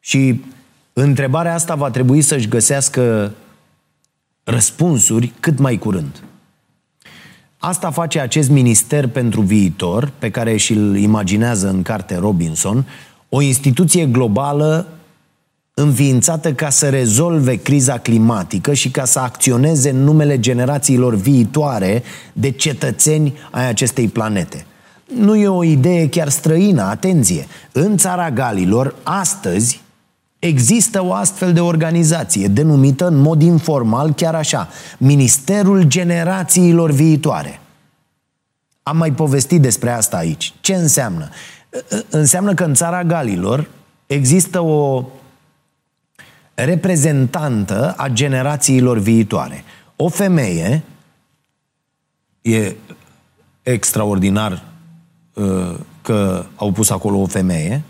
Și 0.00 0.40
întrebarea 0.92 1.54
asta 1.54 1.74
va 1.74 1.90
trebui 1.90 2.22
să-și 2.22 2.48
găsească 2.48 3.32
răspunsuri 4.44 5.32
cât 5.40 5.58
mai 5.58 5.78
curând. 5.78 6.22
Asta 7.58 7.90
face 7.90 8.20
acest 8.20 8.50
minister 8.50 9.08
pentru 9.08 9.40
viitor, 9.40 10.12
pe 10.18 10.30
care 10.30 10.56
și-l 10.56 10.96
imaginează 10.96 11.68
în 11.68 11.82
carte 11.82 12.16
Robinson, 12.16 12.86
o 13.28 13.40
instituție 13.40 14.06
globală 14.06 14.88
înființată 15.74 16.52
ca 16.52 16.70
să 16.70 16.88
rezolve 16.88 17.54
criza 17.56 17.98
climatică 17.98 18.72
și 18.72 18.90
ca 18.90 19.04
să 19.04 19.18
acționeze 19.18 19.90
în 19.90 20.04
numele 20.04 20.40
generațiilor 20.40 21.14
viitoare 21.14 22.02
de 22.32 22.50
cetățeni 22.50 23.34
ai 23.50 23.68
acestei 23.68 24.08
planete. 24.08 24.66
Nu 25.16 25.36
e 25.36 25.48
o 25.48 25.64
idee 25.64 26.08
chiar 26.08 26.28
străină, 26.28 26.82
atenție. 26.82 27.46
În 27.72 27.96
țara 27.96 28.30
Galilor, 28.30 28.94
astăzi, 29.02 29.82
există 30.38 31.04
o 31.04 31.12
astfel 31.12 31.52
de 31.52 31.60
organizație 31.60 32.48
denumită 32.48 33.06
în 33.06 33.16
mod 33.16 33.42
informal 33.42 34.12
chiar 34.12 34.34
așa, 34.34 34.68
Ministerul 34.98 35.82
Generațiilor 35.82 36.90
Viitoare. 36.90 37.60
Am 38.82 38.96
mai 38.96 39.12
povestit 39.12 39.60
despre 39.60 39.90
asta 39.90 40.16
aici. 40.16 40.54
Ce 40.60 40.74
înseamnă? 40.74 41.28
Înseamnă 42.08 42.54
că 42.54 42.64
în 42.64 42.74
țara 42.74 43.04
Galilor 43.04 43.70
există 44.06 44.60
o 44.60 45.04
reprezentantă 46.54 47.94
a 47.96 48.08
generațiilor 48.08 48.98
viitoare. 48.98 49.64
O 49.96 50.08
femeie 50.08 50.82
e 52.42 52.74
extraordinar 53.62 54.64
uh, 55.34 55.74
că 56.02 56.44
au 56.56 56.72
pus 56.72 56.90
acolo 56.90 57.18
o 57.18 57.26
femeie 57.26 57.82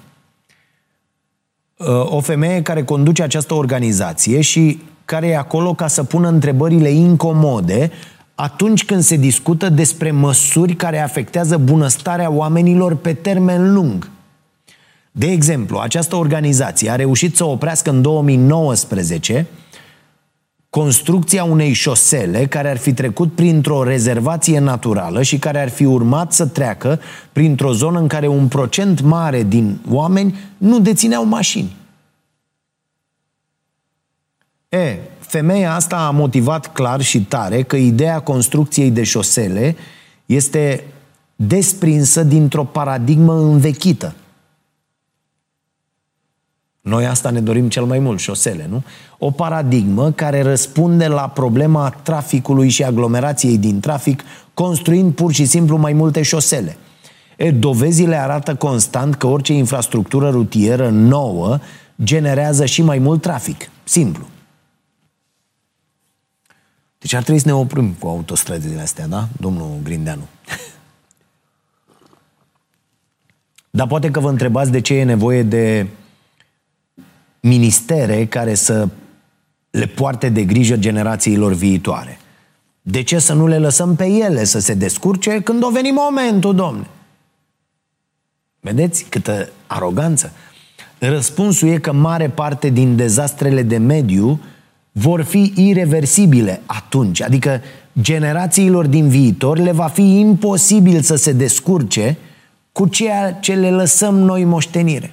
uh, 1.77 2.13
o 2.13 2.21
femeie 2.21 2.63
care 2.63 2.85
conduce 2.85 3.23
această 3.23 3.55
organizație 3.55 4.41
și 4.41 4.83
care 5.05 5.27
e 5.27 5.37
acolo 5.37 5.75
ca 5.75 5.87
să 5.87 6.05
pună 6.05 6.29
întrebările 6.29 6.91
incomode 6.91 7.91
atunci 8.35 8.85
când 8.85 9.03
se 9.03 9.17
discută 9.17 9.69
despre 9.69 10.11
măsuri 10.11 10.75
care 10.75 10.99
afectează 10.99 11.57
bunăstarea 11.57 12.31
oamenilor 12.31 12.97
pe 12.97 13.15
termen 13.15 13.73
lung. 13.73 14.11
De 15.17 15.27
exemplu, 15.27 15.79
această 15.79 16.17
organizație 16.17 16.91
a 16.91 16.97
reușit 16.97 17.37
să 17.37 17.45
oprească 17.45 17.91
în 17.91 18.03
2019 18.03 19.47
construcția 20.71 21.45
unei 21.45 21.73
șosele 21.73 22.47
care 22.47 22.71
ar 22.71 22.77
fi 22.77 22.93
trecut 22.93 23.33
printr-o 23.33 23.83
rezervație 23.83 24.59
naturală 24.59 25.23
și 25.23 25.39
care 25.39 25.61
ar 25.61 25.69
fi 25.69 25.85
urmat 25.85 26.33
să 26.33 26.47
treacă 26.47 27.01
printr-o 27.33 27.73
zonă 27.73 27.99
în 27.99 28.09
care 28.09 28.27
un 28.27 28.49
procent 28.49 29.01
mare 29.01 29.43
din 29.43 29.81
oameni 29.91 30.39
nu 30.57 30.81
dețineau 30.81 31.25
mașini. 31.25 31.77
E, 34.69 34.99
femeia 35.19 35.75
asta 35.75 35.97
a 35.97 36.11
motivat 36.11 36.73
clar 36.73 37.01
și 37.01 37.21
tare 37.25 37.63
că 37.63 37.77
ideea 37.77 38.21
construcției 38.21 38.91
de 38.91 39.03
șosele 39.03 39.77
este 40.27 40.85
desprinsă 41.37 42.23
dintr-o 42.23 42.65
paradigmă 42.65 43.35
învechită. 43.35 44.15
Noi 46.85 47.07
asta 47.07 47.31
ne 47.31 47.41
dorim 47.41 47.69
cel 47.69 47.85
mai 47.85 47.99
mult, 47.99 48.19
șosele, 48.19 48.67
nu? 48.71 48.83
O 49.19 49.31
paradigmă 49.31 50.13
care 50.13 50.43
răspunde 50.43 51.07
la 51.07 51.29
problema 51.29 51.91
traficului 51.91 52.69
și 52.69 52.85
aglomerației 52.85 53.59
din 53.59 53.81
trafic, 53.81 54.23
construind 54.55 55.15
pur 55.15 55.33
și 55.33 55.45
simplu 55.45 55.77
mai 55.77 55.93
multe 55.93 56.23
șosele. 56.23 56.77
E, 57.37 57.51
dovezile 57.51 58.17
arată 58.17 58.55
constant 58.55 59.15
că 59.15 59.27
orice 59.27 59.53
infrastructură 59.53 60.31
rutieră 60.31 60.89
nouă 60.89 61.59
generează 62.03 62.65
și 62.65 62.83
mai 62.83 62.99
mult 62.99 63.23
trafic. 63.23 63.71
Simplu. 63.85 64.27
Deci 66.99 67.13
ar 67.13 67.23
trebui 67.23 67.41
să 67.41 67.49
ne 67.49 67.55
oprim 67.55 67.93
cu 67.99 68.07
autostrăzile 68.07 68.81
astea, 68.81 69.07
da? 69.07 69.29
Domnul 69.41 69.79
Grindeanu. 69.83 70.29
Dar 73.71 73.87
poate 73.87 74.11
că 74.11 74.21
vă 74.21 74.29
întrebați 74.29 74.71
de 74.71 74.81
ce 74.81 74.95
e 74.95 75.05
nevoie 75.05 75.43
de 75.43 75.87
ministere 77.45 78.27
care 78.27 78.55
să 78.55 78.89
le 79.71 79.87
poarte 79.87 80.29
de 80.29 80.45
grijă 80.45 80.77
generațiilor 80.77 81.53
viitoare. 81.53 82.19
De 82.83 83.03
ce 83.03 83.19
să 83.19 83.33
nu 83.33 83.47
le 83.47 83.59
lăsăm 83.59 83.97
pe 83.97 84.07
ele 84.07 84.45
să 84.45 84.59
se 84.59 84.75
descurce 84.75 85.41
când 85.41 85.63
o 85.63 85.71
veni 85.71 85.91
momentul, 85.91 86.55
domne? 86.55 86.87
Vedeți 88.61 89.05
câtă 89.09 89.49
aroganță? 89.67 90.33
Răspunsul 90.99 91.69
e 91.69 91.79
că 91.79 91.93
mare 91.93 92.29
parte 92.29 92.69
din 92.69 92.97
dezastrele 92.97 93.63
de 93.63 93.77
mediu 93.77 94.41
vor 94.93 95.23
fi 95.23 95.53
irreversibile 95.57 96.61
atunci. 96.67 97.23
Adică 97.23 97.61
generațiilor 98.01 98.87
din 98.87 99.09
viitor 99.09 99.59
le 99.59 99.73
va 99.73 99.87
fi 99.87 100.19
imposibil 100.19 101.01
să 101.01 101.17
se 101.17 101.33
descurce 101.33 102.17
cu 102.73 102.87
ceea 102.87 103.33
ce 103.33 103.55
le 103.55 103.71
lăsăm 103.71 104.15
noi 104.15 104.45
moștenire. 104.45 105.13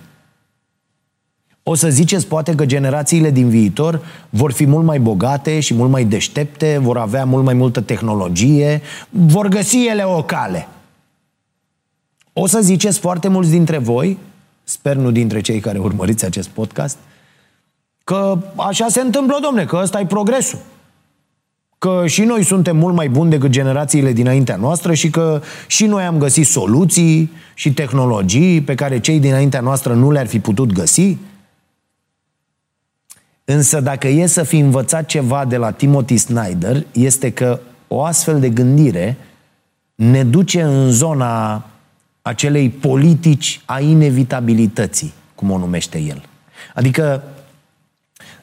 O 1.63 1.75
să 1.75 1.89
ziceți 1.89 2.27
poate 2.27 2.55
că 2.55 2.65
generațiile 2.65 3.31
din 3.31 3.49
viitor 3.49 4.05
vor 4.29 4.51
fi 4.51 4.65
mult 4.65 4.85
mai 4.85 4.99
bogate 4.99 5.59
și 5.59 5.73
mult 5.73 5.89
mai 5.89 6.03
deștepte, 6.03 6.77
vor 6.81 6.97
avea 6.97 7.25
mult 7.25 7.43
mai 7.43 7.53
multă 7.53 7.81
tehnologie, 7.81 8.81
vor 9.09 9.47
găsi 9.47 9.87
ele 9.87 10.03
o 10.03 10.23
cale. 10.23 10.67
O 12.33 12.47
să 12.47 12.59
ziceți 12.61 12.99
foarte 12.99 13.27
mulți 13.27 13.49
dintre 13.49 13.77
voi, 13.77 14.17
sper 14.63 14.95
nu 14.95 15.11
dintre 15.11 15.41
cei 15.41 15.59
care 15.59 15.77
urmăriți 15.77 16.25
acest 16.25 16.47
podcast, 16.47 16.97
că 18.03 18.37
așa 18.55 18.87
se 18.87 19.01
întâmplă, 19.01 19.37
domne, 19.41 19.65
că 19.65 19.79
ăsta 19.81 19.99
e 19.99 20.05
progresul. 20.05 20.59
Că 21.77 22.03
și 22.05 22.23
noi 22.23 22.43
suntem 22.43 22.77
mult 22.77 22.95
mai 22.95 23.09
buni 23.09 23.29
decât 23.29 23.49
generațiile 23.49 24.11
dinaintea 24.11 24.55
noastră 24.55 24.93
și 24.93 25.09
că 25.09 25.41
și 25.67 25.85
noi 25.85 26.03
am 26.03 26.17
găsit 26.17 26.45
soluții 26.45 27.31
și 27.53 27.73
tehnologii 27.73 28.61
pe 28.61 28.75
care 28.75 28.99
cei 28.99 29.19
dinaintea 29.19 29.59
noastră 29.59 29.93
nu 29.93 30.11
le-ar 30.11 30.27
fi 30.27 30.39
putut 30.39 30.71
găsi. 30.71 31.17
Însă 33.45 33.79
dacă 33.79 34.07
e 34.07 34.25
să 34.25 34.43
fi 34.43 34.57
învățat 34.57 35.05
ceva 35.05 35.45
de 35.45 35.57
la 35.57 35.71
Timothy 35.71 36.17
Snyder, 36.17 36.85
este 36.91 37.31
că 37.31 37.59
o 37.87 38.03
astfel 38.03 38.39
de 38.39 38.49
gândire 38.49 39.17
ne 39.95 40.23
duce 40.23 40.61
în 40.61 40.91
zona 40.91 41.65
acelei 42.21 42.69
politici 42.69 43.61
a 43.65 43.79
inevitabilității, 43.79 45.13
cum 45.35 45.51
o 45.51 45.57
numește 45.57 45.99
el. 45.99 46.21
Adică 46.73 47.23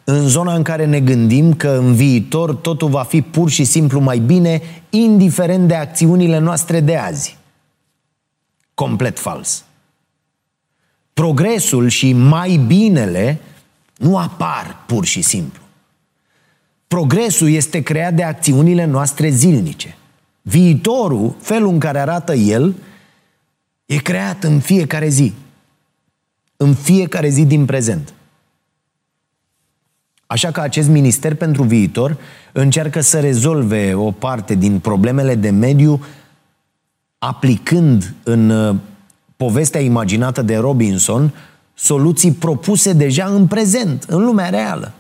în 0.05 0.29
zona 0.29 0.55
în 0.55 0.63
care 0.63 0.87
ne 0.87 1.01
gândim 1.01 1.55
că 1.55 1.69
în 1.69 1.95
viitor 1.95 2.55
totul 2.55 2.89
va 2.89 3.03
fi 3.03 3.23
pur 3.23 3.51
și 3.51 3.65
simplu 3.65 4.01
mai 4.01 4.19
bine, 4.19 4.63
indiferent 4.91 5.69
de 5.69 5.75
acțiunile 5.75 6.39
noastre 6.39 6.81
de 6.81 6.97
azi. 6.97 7.37
Complet 8.75 9.19
fals. 9.19 9.65
Progresul 11.13 11.89
și 11.89 12.13
mai 12.13 12.57
binele 12.67 13.41
nu 13.99 14.19
apar 14.19 14.83
pur 14.87 15.05
și 15.05 15.23
simplu. 15.23 15.63
Progresul 16.89 17.51
este 17.51 17.83
creat 17.83 18.15
de 18.15 18.23
acțiunile 18.23 18.85
noastre 18.85 19.29
zilnice. 19.29 19.97
Viitorul, 20.43 21.35
felul 21.41 21.69
în 21.69 21.79
care 21.79 21.99
arată 21.99 22.35
el, 22.35 22.75
e 23.87 23.97
creat 23.97 24.45
în 24.45 24.61
fiecare 24.61 25.09
zi. 25.09 25.33
În 26.57 26.75
fiecare 26.75 27.29
zi 27.29 27.45
din 27.45 27.65
prezent. 27.65 28.13
Așa 30.27 30.51
că 30.51 30.61
acest 30.61 30.89
minister 30.89 31.35
pentru 31.35 31.63
viitor 31.63 32.17
încearcă 32.53 33.01
să 33.01 33.21
rezolve 33.21 33.95
o 33.95 34.11
parte 34.11 34.55
din 34.55 34.79
problemele 34.79 35.35
de 35.35 35.51
mediu 35.51 36.05
aplicând 37.19 38.15
în 38.23 38.51
uh, 38.51 38.77
povestea 39.37 39.81
imaginată 39.81 40.43
de 40.43 40.57
Robinson 40.57 41.33
soluții 41.79 42.33
propuse 42.33 42.93
deja 42.93 43.25
în 43.25 43.47
prezent, 43.47 44.03
în 44.03 44.25
lumea 44.25 44.49
reală. 44.49 44.93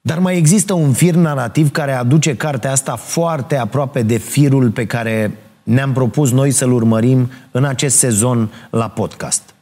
Dar 0.00 0.18
mai 0.18 0.36
există 0.36 0.72
un 0.72 0.92
fir 0.92 1.14
narrativ 1.14 1.70
care 1.70 1.92
aduce 1.92 2.36
cartea 2.36 2.70
asta 2.70 2.96
foarte 2.96 3.56
aproape 3.56 4.02
de 4.02 4.16
firul 4.16 4.70
pe 4.70 4.86
care 4.86 5.38
ne-am 5.62 5.92
propus 5.92 6.30
noi 6.30 6.50
să-l 6.50 6.72
urmărim 6.72 7.30
în 7.50 7.64
acest 7.64 7.96
sezon 7.96 8.52
la 8.70 8.88
podcast. 8.88 9.54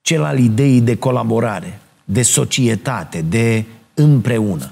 Cel 0.00 0.24
al 0.24 0.38
ideii 0.38 0.80
de 0.80 0.96
colaborare, 0.96 1.80
de 2.04 2.22
societate, 2.22 3.24
de 3.28 3.64
împreună. 3.94 4.70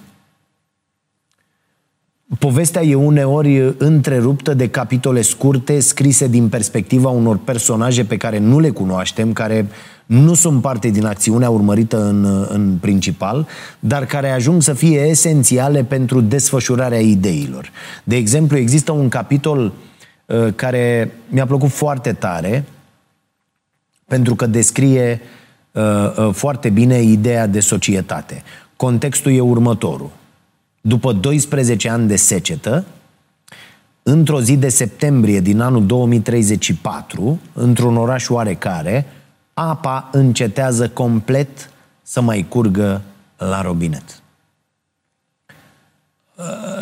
Povestea 2.39 2.83
e 2.83 2.95
uneori 2.95 3.75
întreruptă 3.79 4.55
de 4.55 4.69
capitole 4.69 5.23
scurte 5.23 5.81
scrise 5.81 6.27
din 6.27 6.49
perspectiva 6.49 7.09
unor 7.09 7.39
personaje 7.39 8.05
pe 8.05 8.17
care 8.17 8.39
nu 8.39 8.59
le 8.59 8.71
cunoaștem, 8.71 9.33
care 9.33 9.67
nu 10.07 10.35
sunt 10.35 10.61
parte 10.61 10.89
din 10.89 11.05
acțiunea 11.05 11.51
urmărită 11.51 12.05
în, 12.05 12.47
în 12.49 12.79
principal, 12.81 13.47
dar 13.81 14.07
care 14.07 14.31
ajung 14.31 14.63
să 14.63 14.73
fie 14.73 15.01
esențiale 15.01 15.85
pentru 15.85 16.21
desfășurarea 16.21 17.01
ideilor. 17.01 17.71
De 18.05 18.17
exemplu, 18.17 18.57
există 18.57 18.93
un 18.93 19.09
capitol 19.09 19.73
uh, 20.27 20.53
care 20.55 21.13
mi-a 21.29 21.47
plăcut 21.47 21.71
foarte 21.71 22.13
tare, 22.13 22.65
pentru 24.07 24.35
că 24.35 24.47
descrie 24.47 25.21
uh, 25.73 25.83
uh, 25.83 26.33
foarte 26.33 26.69
bine 26.69 27.03
ideea 27.03 27.47
de 27.47 27.61
societate. 27.61 28.43
Contextul 28.77 29.33
e 29.33 29.41
următorul 29.41 30.11
după 30.87 31.13
12 31.13 31.89
ani 31.89 32.09
de 32.09 32.17
secetă, 32.17 32.85
într-o 34.03 34.41
zi 34.41 34.57
de 34.57 34.69
septembrie 34.69 35.41
din 35.41 35.61
anul 35.61 35.87
2034, 35.87 37.41
într-un 37.53 37.97
oraș 37.97 38.29
oarecare, 38.29 39.07
apa 39.55 40.09
încetează 40.13 40.89
complet 40.89 41.71
să 42.03 42.21
mai 42.21 42.47
curgă 42.49 43.03
la 43.37 43.63
robinet. 43.63 44.23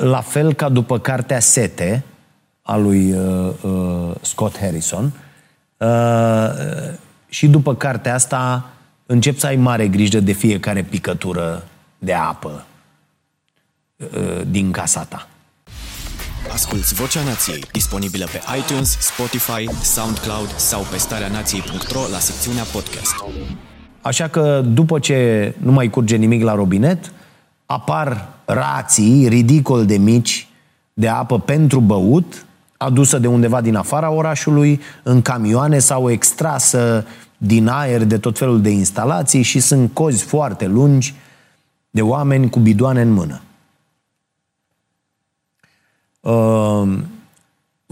La 0.00 0.20
fel 0.20 0.52
ca 0.52 0.68
după 0.68 0.98
cartea 0.98 1.40
Sete 1.40 2.04
a 2.62 2.76
lui 2.76 3.12
uh, 3.12 3.52
uh, 3.62 4.14
Scott 4.20 4.58
Harrison, 4.58 5.12
uh, 5.76 6.48
și 7.28 7.48
după 7.48 7.74
cartea 7.74 8.14
asta 8.14 8.70
încep 9.06 9.38
să 9.38 9.46
ai 9.46 9.56
mare 9.56 9.88
grijă 9.88 10.20
de 10.20 10.32
fiecare 10.32 10.82
picătură 10.82 11.64
de 11.98 12.12
apă 12.12 12.64
Uh, 12.66 12.71
din 14.50 14.70
casa 14.70 15.04
ta. 15.04 15.26
Asculți 16.52 16.94
Vocea 16.94 17.22
Nației, 17.22 17.64
disponibilă 17.72 18.24
pe 18.24 18.40
iTunes, 18.58 18.96
Spotify, 19.00 19.68
SoundCloud 19.82 20.54
sau 20.56 20.86
pe 20.90 20.96
starea 20.96 21.28
nației.ro 21.28 22.00
la 22.10 22.18
secțiunea 22.18 22.62
podcast. 22.62 23.14
Așa 24.00 24.28
că 24.28 24.62
după 24.66 24.98
ce 24.98 25.54
nu 25.58 25.72
mai 25.72 25.90
curge 25.90 26.16
nimic 26.16 26.42
la 26.42 26.54
robinet, 26.54 27.12
apar 27.66 28.28
rații 28.44 29.28
ridicol 29.28 29.86
de 29.86 29.96
mici 29.96 30.48
de 30.92 31.08
apă 31.08 31.38
pentru 31.38 31.80
băut, 31.80 32.46
adusă 32.76 33.18
de 33.18 33.26
undeva 33.26 33.60
din 33.60 33.74
afara 33.74 34.10
orașului, 34.10 34.80
în 35.02 35.22
camioane 35.22 35.78
sau 35.78 36.10
extrasă 36.10 37.06
din 37.36 37.68
aer 37.68 38.04
de 38.04 38.18
tot 38.18 38.38
felul 38.38 38.60
de 38.60 38.70
instalații 38.70 39.42
și 39.42 39.60
sunt 39.60 39.90
cozi 39.92 40.24
foarte 40.24 40.66
lungi 40.66 41.14
de 41.90 42.02
oameni 42.02 42.50
cu 42.50 42.58
bidoane 42.58 43.00
în 43.00 43.10
mână. 43.10 43.40
Uh, 46.22 46.98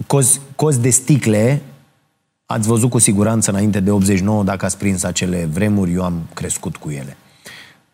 cozi, 0.07 0.41
cozi 0.57 0.81
de 0.81 0.91
sticle, 0.91 1.63
ați 2.47 2.69
văzut 2.69 2.91
cu 2.91 2.99
siguranță 2.99 3.51
înainte 3.51 3.81
de 3.81 3.91
89, 3.91 4.43
dacă 4.43 4.65
ați 4.65 4.79
prins 4.79 5.03
acele 5.03 5.49
vremuri, 5.53 5.93
eu 5.93 6.05
am 6.05 6.29
crescut 6.35 6.77
cu 6.77 6.91
ele. 6.91 7.17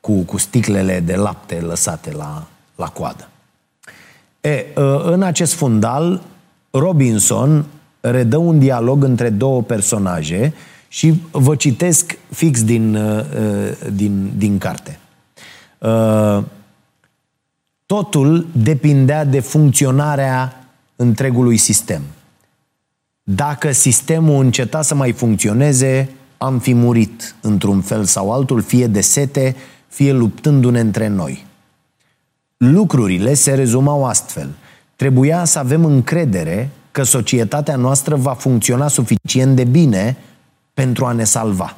Cu, 0.01 0.12
cu 0.12 0.37
sticlele 0.37 1.01
de 1.01 1.16
lapte 1.16 1.61
lăsate 1.61 2.12
la, 2.12 2.46
la 2.75 2.87
coadă. 2.87 3.29
E, 4.40 4.66
uh, 4.77 5.05
în 5.05 5.22
acest 5.22 5.53
fundal, 5.53 6.22
Robinson 6.70 7.64
redă 8.01 8.37
un 8.37 8.59
dialog 8.59 9.03
între 9.03 9.31
două 9.31 9.62
personaje 9.62 10.55
și 10.88 11.20
vă 11.31 11.57
citesc 11.57 12.18
fix 12.31 12.64
din, 12.64 12.94
uh, 12.94 13.25
din, 13.92 14.33
din 14.37 14.59
carte. 14.59 14.99
Uh, 17.87 17.96
Totul 17.96 18.46
depindea 18.53 19.25
de 19.25 19.40
funcționarea 19.40 20.66
întregului 20.96 21.57
sistem. 21.57 22.03
Dacă 23.22 23.72
sistemul 23.72 24.44
înceta 24.44 24.83
să 24.83 24.94
mai 24.94 25.12
funcționeze, 25.12 26.11
am 26.38 26.59
fi 26.59 26.75
murit 26.75 27.35
într-un 27.40 27.81
fel 27.81 28.05
sau 28.05 28.33
altul, 28.33 28.62
fie 28.62 28.87
de 28.87 29.01
sete, 29.01 29.57
fie 29.88 30.12
luptându-ne 30.12 30.81
între 30.81 31.09
noi. 31.09 31.46
Lucrurile 32.57 33.35
se 33.35 33.55
rezumau 33.55 34.05
astfel. 34.05 34.49
Trebuia 34.96 35.44
să 35.44 35.59
avem 35.59 35.85
încredere 35.85 36.70
că 36.90 37.03
societatea 37.03 37.77
noastră 37.77 38.16
va 38.16 38.33
funcționa 38.33 38.88
suficient 38.88 39.57
de 39.57 39.64
bine 39.64 40.16
pentru 40.75 41.05
a 41.05 41.12
ne 41.12 41.25
salva. 41.25 41.77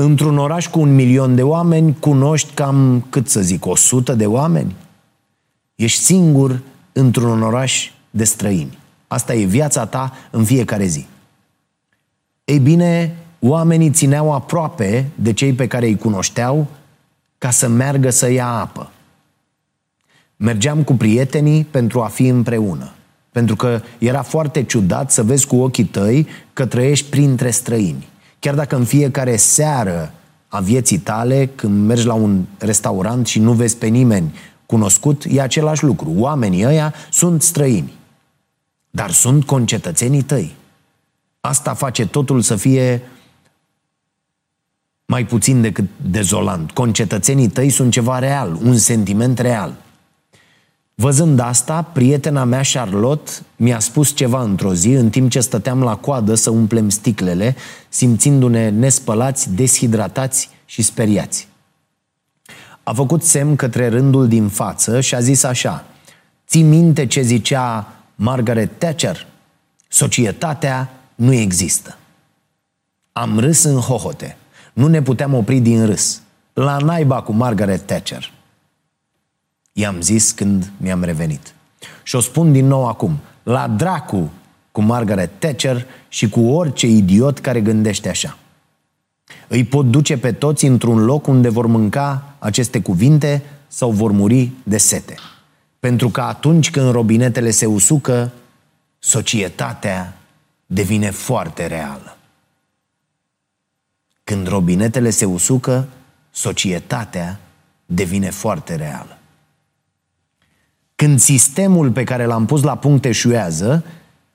Într-un 0.00 0.38
oraș 0.38 0.68
cu 0.68 0.80
un 0.80 0.94
milion 0.94 1.34
de 1.34 1.42
oameni, 1.42 1.96
cunoști 2.00 2.54
cam, 2.54 3.06
cât 3.10 3.28
să 3.28 3.40
zic, 3.40 3.66
o 3.66 3.76
sută 3.76 4.14
de 4.14 4.26
oameni? 4.26 4.74
Ești 5.74 6.00
singur 6.00 6.60
într-un 6.92 7.42
oraș 7.42 7.90
de 8.10 8.24
străini. 8.24 8.78
Asta 9.08 9.34
e 9.34 9.44
viața 9.44 9.86
ta 9.86 10.12
în 10.30 10.44
fiecare 10.44 10.86
zi. 10.86 11.06
Ei 12.44 12.58
bine, 12.58 13.16
oamenii 13.40 13.90
țineau 13.90 14.32
aproape 14.32 15.08
de 15.14 15.32
cei 15.32 15.52
pe 15.52 15.66
care 15.66 15.86
îi 15.86 15.96
cunoșteau 15.96 16.66
ca 17.38 17.50
să 17.50 17.68
meargă 17.68 18.10
să 18.10 18.30
ia 18.30 18.48
apă. 18.48 18.90
Mergeam 20.36 20.82
cu 20.82 20.94
prietenii 20.94 21.64
pentru 21.64 22.02
a 22.02 22.06
fi 22.06 22.26
împreună. 22.26 22.92
Pentru 23.32 23.56
că 23.56 23.80
era 23.98 24.22
foarte 24.22 24.62
ciudat 24.62 25.10
să 25.10 25.22
vezi 25.22 25.46
cu 25.46 25.56
ochii 25.56 25.84
tăi 25.84 26.26
că 26.52 26.66
trăiești 26.66 27.10
printre 27.10 27.50
străini. 27.50 28.08
Chiar 28.38 28.54
dacă 28.54 28.76
în 28.76 28.84
fiecare 28.84 29.36
seară 29.36 30.12
a 30.48 30.60
vieții 30.60 30.98
tale, 30.98 31.46
când 31.54 31.86
mergi 31.86 32.06
la 32.06 32.14
un 32.14 32.44
restaurant 32.58 33.26
și 33.26 33.38
nu 33.38 33.52
vezi 33.52 33.76
pe 33.76 33.86
nimeni 33.86 34.34
cunoscut, 34.66 35.24
e 35.28 35.40
același 35.40 35.84
lucru. 35.84 36.12
Oamenii 36.16 36.66
ăia 36.66 36.94
sunt 37.10 37.42
străini, 37.42 37.92
dar 38.90 39.10
sunt 39.10 39.44
concetățenii 39.44 40.22
tăi. 40.22 40.56
Asta 41.40 41.74
face 41.74 42.06
totul 42.06 42.40
să 42.40 42.56
fie 42.56 43.02
mai 45.06 45.26
puțin 45.26 45.60
decât 45.60 45.88
dezolant. 46.10 46.70
Concetățenii 46.70 47.48
tăi 47.48 47.70
sunt 47.70 47.92
ceva 47.92 48.18
real, 48.18 48.58
un 48.62 48.76
sentiment 48.76 49.38
real. 49.38 49.74
Văzând 51.00 51.38
asta, 51.38 51.82
prietena 51.82 52.44
mea, 52.44 52.60
Charlotte, 52.72 53.30
mi-a 53.56 53.78
spus 53.78 54.14
ceva 54.14 54.42
într-o 54.42 54.74
zi, 54.74 54.90
în 54.90 55.10
timp 55.10 55.30
ce 55.30 55.40
stăteam 55.40 55.82
la 55.82 55.96
coadă 55.96 56.34
să 56.34 56.50
umplem 56.50 56.88
sticlele, 56.88 57.56
simțindu-ne 57.88 58.68
nespălați, 58.68 59.54
deshidratați 59.54 60.50
și 60.64 60.82
speriați. 60.82 61.48
A 62.82 62.92
făcut 62.92 63.22
semn 63.22 63.56
către 63.56 63.88
rândul 63.88 64.28
din 64.28 64.48
față 64.48 65.00
și 65.00 65.14
a 65.14 65.20
zis 65.20 65.42
așa, 65.42 65.84
Ții 66.48 66.62
minte 66.62 67.06
ce 67.06 67.20
zicea 67.20 67.92
Margaret 68.14 68.78
Thatcher? 68.78 69.26
Societatea 69.88 70.90
nu 71.14 71.32
există. 71.32 71.98
Am 73.12 73.38
râs 73.38 73.62
în 73.62 73.76
hohote. 73.76 74.36
Nu 74.72 74.86
ne 74.86 75.02
puteam 75.02 75.34
opri 75.34 75.58
din 75.58 75.86
râs. 75.86 76.20
La 76.52 76.76
naiba 76.76 77.22
cu 77.22 77.32
Margaret 77.32 77.86
Thatcher. 77.86 78.32
I-am 79.78 80.00
zis 80.00 80.30
când 80.30 80.70
mi-am 80.76 81.02
revenit. 81.02 81.54
Și 82.02 82.16
o 82.16 82.20
spun 82.20 82.52
din 82.52 82.66
nou 82.66 82.86
acum. 82.86 83.18
La 83.42 83.68
dracu 83.68 84.30
cu 84.72 84.80
Margaret 84.80 85.30
Thatcher 85.38 85.86
și 86.08 86.28
cu 86.28 86.40
orice 86.40 86.86
idiot 86.86 87.38
care 87.38 87.60
gândește 87.60 88.08
așa. 88.08 88.38
Îi 89.48 89.64
pot 89.64 89.86
duce 89.86 90.18
pe 90.18 90.32
toți 90.32 90.66
într-un 90.66 91.04
loc 91.04 91.26
unde 91.26 91.48
vor 91.48 91.66
mânca 91.66 92.34
aceste 92.38 92.80
cuvinte 92.80 93.42
sau 93.68 93.90
vor 93.90 94.10
muri 94.10 94.50
de 94.62 94.78
sete. 94.78 95.14
Pentru 95.80 96.08
că 96.08 96.20
atunci 96.20 96.70
când 96.70 96.90
robinetele 96.90 97.50
se 97.50 97.66
usucă, 97.66 98.32
societatea 98.98 100.16
devine 100.66 101.10
foarte 101.10 101.66
reală. 101.66 102.16
Când 104.24 104.48
robinetele 104.48 105.10
se 105.10 105.24
usucă, 105.24 105.88
societatea 106.30 107.40
devine 107.86 108.30
foarte 108.30 108.74
reală. 108.74 109.17
Când 110.98 111.18
sistemul 111.18 111.90
pe 111.90 112.04
care 112.04 112.24
l-am 112.24 112.46
pus 112.46 112.62
la 112.62 112.76
punct 112.76 113.04
eșuează, 113.04 113.84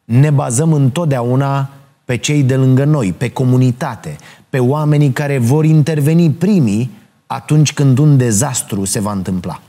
ne 0.05 0.29
bazăm 0.29 0.73
întotdeauna 0.73 1.69
pe 2.05 2.15
cei 2.15 2.43
de 2.43 2.55
lângă 2.55 2.83
noi, 2.83 3.13
pe 3.13 3.29
comunitate, 3.29 4.15
pe 4.49 4.59
oamenii 4.59 5.11
care 5.11 5.37
vor 5.37 5.65
interveni 5.65 6.31
primii 6.31 6.91
atunci 7.27 7.73
când 7.73 7.97
un 7.97 8.17
dezastru 8.17 8.85
se 8.85 8.99
va 8.99 9.11
întâmpla. 9.11 9.61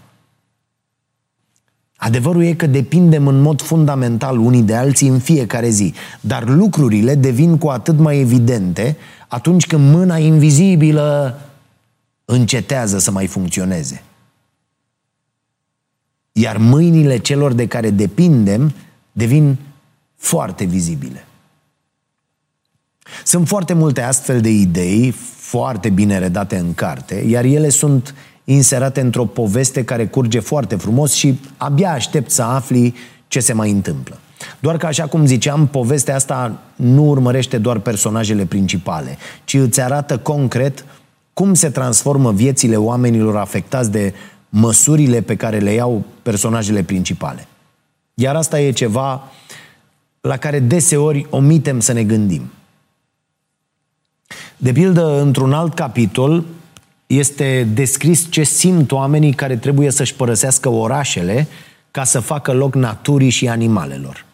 Adevărul 1.96 2.42
e 2.42 2.52
că 2.52 2.66
depindem 2.66 3.26
în 3.26 3.40
mod 3.40 3.62
fundamental 3.62 4.38
unii 4.38 4.62
de 4.62 4.74
alții 4.74 5.08
în 5.08 5.18
fiecare 5.18 5.68
zi, 5.68 5.94
dar 6.20 6.48
lucrurile 6.48 7.14
devin 7.14 7.58
cu 7.58 7.68
atât 7.68 7.98
mai 7.98 8.18
evidente 8.20 8.96
atunci 9.28 9.66
când 9.66 9.94
mâna 9.94 10.16
invizibilă 10.16 11.40
încetează 12.24 12.98
să 12.98 13.10
mai 13.10 13.26
funcționeze. 13.26 14.02
Iar 16.36 16.56
mâinile 16.56 17.18
celor 17.18 17.52
de 17.52 17.66
care 17.66 17.90
depindem 17.90 18.72
devin 19.12 19.56
foarte 20.16 20.64
vizibile. 20.64 21.24
Sunt 23.24 23.48
foarte 23.48 23.72
multe 23.72 24.00
astfel 24.02 24.40
de 24.40 24.50
idei 24.50 25.10
foarte 25.36 25.88
bine 25.88 26.18
redate 26.18 26.56
în 26.56 26.74
carte, 26.74 27.14
iar 27.14 27.44
ele 27.44 27.68
sunt 27.68 28.14
inserate 28.44 29.00
într-o 29.00 29.24
poveste 29.24 29.84
care 29.84 30.06
curge 30.06 30.40
foarte 30.40 30.76
frumos 30.76 31.12
și 31.12 31.40
abia 31.56 31.92
aștept 31.92 32.30
să 32.30 32.42
afli 32.42 32.94
ce 33.28 33.40
se 33.40 33.52
mai 33.52 33.70
întâmplă. 33.70 34.18
Doar 34.60 34.76
că, 34.76 34.86
așa 34.86 35.06
cum 35.06 35.26
ziceam, 35.26 35.66
povestea 35.66 36.14
asta 36.14 36.62
nu 36.76 37.04
urmărește 37.04 37.58
doar 37.58 37.78
personajele 37.78 38.44
principale, 38.44 39.16
ci 39.44 39.54
îți 39.54 39.80
arată 39.80 40.18
concret 40.18 40.84
cum 41.32 41.54
se 41.54 41.68
transformă 41.70 42.32
viețile 42.32 42.76
oamenilor 42.76 43.36
afectați 43.36 43.90
de 43.90 44.14
măsurile 44.56 45.20
pe 45.20 45.36
care 45.36 45.58
le 45.58 45.72
iau 45.72 46.04
personajele 46.22 46.82
principale. 46.82 47.48
Iar 48.14 48.36
asta 48.36 48.60
e 48.60 48.70
ceva 48.70 49.22
la 50.20 50.36
care 50.36 50.58
deseori 50.58 51.26
omitem 51.30 51.80
să 51.80 51.92
ne 51.92 52.04
gândim. 52.04 52.42
De 54.56 54.72
pildă, 54.72 55.20
într-un 55.20 55.52
alt 55.52 55.74
capitol, 55.74 56.44
este 57.06 57.68
descris 57.74 58.30
ce 58.30 58.42
simt 58.42 58.92
oamenii 58.92 59.32
care 59.32 59.56
trebuie 59.56 59.90
să-și 59.90 60.14
părăsească 60.14 60.68
orașele 60.68 61.48
ca 61.90 62.04
să 62.04 62.20
facă 62.20 62.52
loc 62.52 62.74
naturii 62.74 63.30
și 63.30 63.48
animalelor. 63.48 64.24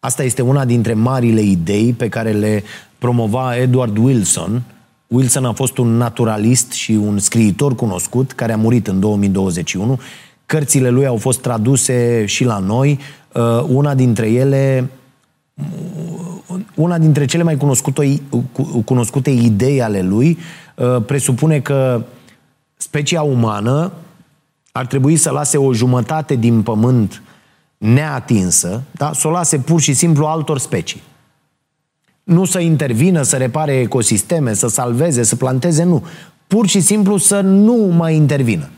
Asta 0.00 0.22
este 0.22 0.42
una 0.42 0.64
dintre 0.64 0.94
marile 0.94 1.40
idei 1.40 1.92
pe 1.92 2.08
care 2.08 2.32
le 2.32 2.62
promova 2.98 3.56
Edward 3.56 3.96
Wilson. 3.96 4.62
Wilson 5.10 5.44
a 5.44 5.52
fost 5.52 5.78
un 5.78 5.96
naturalist 5.96 6.72
și 6.72 6.92
un 6.92 7.18
scriitor 7.18 7.74
cunoscut 7.74 8.32
care 8.32 8.52
a 8.52 8.56
murit 8.56 8.86
în 8.86 9.00
2021. 9.00 10.00
Cărțile 10.46 10.90
lui 10.90 11.06
au 11.06 11.16
fost 11.16 11.40
traduse 11.40 12.24
și 12.26 12.44
la 12.44 12.58
noi. 12.58 12.98
Uh, 13.32 13.64
una 13.68 13.94
dintre 13.94 14.30
ele 14.30 14.90
una 16.74 16.98
dintre 16.98 17.24
cele 17.24 17.42
mai 17.42 17.56
cunoscute, 17.56 18.20
cunoscute 18.84 19.30
idei 19.30 19.82
ale 19.82 20.02
lui 20.02 20.38
uh, 20.74 21.02
presupune 21.06 21.60
că 21.60 22.04
specia 22.76 23.22
umană 23.22 23.92
ar 24.72 24.86
trebui 24.86 25.16
să 25.16 25.30
lase 25.30 25.56
o 25.56 25.72
jumătate 25.72 26.34
din 26.34 26.62
pământ 26.62 27.22
neatinsă, 27.78 28.82
da? 28.90 29.12
să 29.12 29.28
o 29.28 29.30
lase 29.30 29.58
pur 29.58 29.80
și 29.80 29.92
simplu 29.92 30.26
altor 30.26 30.58
specii. 30.58 31.02
Nu 32.30 32.44
să 32.44 32.58
intervină, 32.58 33.22
să 33.22 33.36
repare 33.36 33.78
ecosisteme, 33.78 34.54
să 34.54 34.68
salveze, 34.68 35.22
să 35.22 35.36
planteze, 35.36 35.82
nu. 35.82 36.06
Pur 36.46 36.66
și 36.66 36.80
simplu 36.80 37.16
să 37.16 37.40
nu 37.40 37.74
mai 37.74 38.14
intervină. 38.14 38.68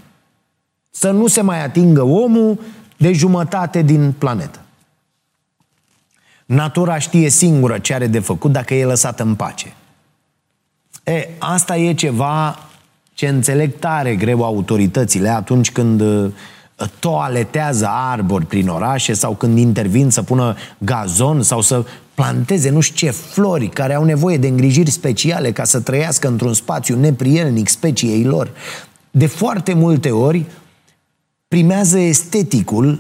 Să 0.90 1.10
nu 1.10 1.26
se 1.26 1.40
mai 1.40 1.64
atingă 1.64 2.02
omul 2.02 2.60
de 2.96 3.12
jumătate 3.12 3.82
din 3.82 4.14
planetă. 4.18 4.60
Natura 6.44 6.98
știe 6.98 7.28
singură 7.28 7.78
ce 7.78 7.94
are 7.94 8.06
de 8.06 8.18
făcut 8.18 8.52
dacă 8.52 8.74
e 8.74 8.84
lăsată 8.84 9.22
în 9.22 9.34
pace. 9.34 9.74
E, 11.04 11.28
asta 11.38 11.76
e 11.76 11.94
ceva 11.94 12.58
ce 13.14 13.28
înțeleg 13.28 13.78
tare 13.78 14.16
greu 14.16 14.44
autoritățile 14.44 15.28
atunci 15.28 15.72
când 15.72 16.00
uh, 16.00 16.32
toaletează 16.86 17.88
arbori 17.90 18.46
prin 18.46 18.68
orașe 18.68 19.12
sau 19.12 19.34
când 19.34 19.58
intervin 19.58 20.10
să 20.10 20.22
pună 20.22 20.56
gazon 20.78 21.42
sau 21.42 21.60
să 21.60 21.84
planteze 22.14 22.70
nu 22.70 22.80
știu 22.80 23.06
ce 23.06 23.12
flori 23.12 23.68
care 23.68 23.94
au 23.94 24.04
nevoie 24.04 24.36
de 24.36 24.46
îngrijiri 24.46 24.90
speciale 24.90 25.52
ca 25.52 25.64
să 25.64 25.80
trăiască 25.80 26.28
într-un 26.28 26.54
spațiu 26.54 26.98
neprielnic 26.98 27.68
speciei 27.68 28.24
lor. 28.24 28.50
De 29.10 29.26
foarte 29.26 29.74
multe 29.74 30.10
ori 30.10 30.46
primează 31.48 31.98
esteticul 31.98 32.98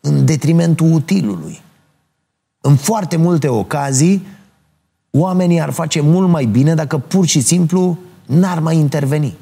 în 0.00 0.24
detrimentul 0.24 0.92
utilului. 0.92 1.60
În 2.60 2.76
foarte 2.76 3.16
multe 3.16 3.48
ocazii, 3.48 4.26
oamenii 5.10 5.60
ar 5.60 5.70
face 5.70 6.00
mult 6.00 6.28
mai 6.28 6.44
bine 6.44 6.74
dacă 6.74 6.98
pur 6.98 7.26
și 7.26 7.40
simplu 7.40 7.98
n-ar 8.26 8.58
mai 8.58 8.76
interveni. 8.76 9.36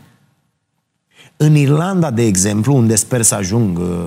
În 1.37 1.55
Irlanda, 1.55 2.11
de 2.11 2.23
exemplu, 2.23 2.75
unde 2.75 2.95
sper 2.95 3.23
să 3.23 3.35
ajung, 3.35 3.79
uh, 3.79 4.07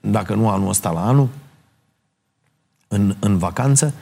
dacă 0.00 0.34
nu 0.34 0.48
anul 0.48 0.68
ăsta 0.68 0.90
la 0.90 1.06
anul, 1.06 1.28
în, 2.88 3.16
în 3.18 3.38
vacanță, 3.38 3.94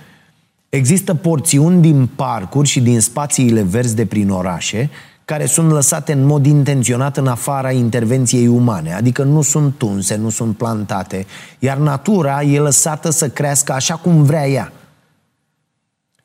există 0.68 1.14
porțiuni 1.14 1.80
din 1.80 2.06
parcuri 2.06 2.68
și 2.68 2.80
din 2.80 3.00
spațiile 3.00 3.62
verzi 3.62 3.94
de 3.94 4.06
prin 4.06 4.30
orașe 4.30 4.90
care 5.24 5.46
sunt 5.46 5.70
lăsate 5.70 6.12
în 6.12 6.24
mod 6.24 6.46
intenționat 6.46 7.16
în 7.16 7.26
afara 7.26 7.70
intervenției 7.70 8.46
umane, 8.46 8.94
adică 8.94 9.22
nu 9.22 9.42
sunt 9.42 9.74
tunse, 9.78 10.16
nu 10.16 10.30
sunt 10.30 10.56
plantate, 10.56 11.26
iar 11.58 11.76
natura 11.76 12.42
e 12.42 12.58
lăsată 12.58 13.10
să 13.10 13.28
crească 13.28 13.72
așa 13.72 13.96
cum 13.96 14.22
vrea 14.22 14.48
ea. 14.48 14.72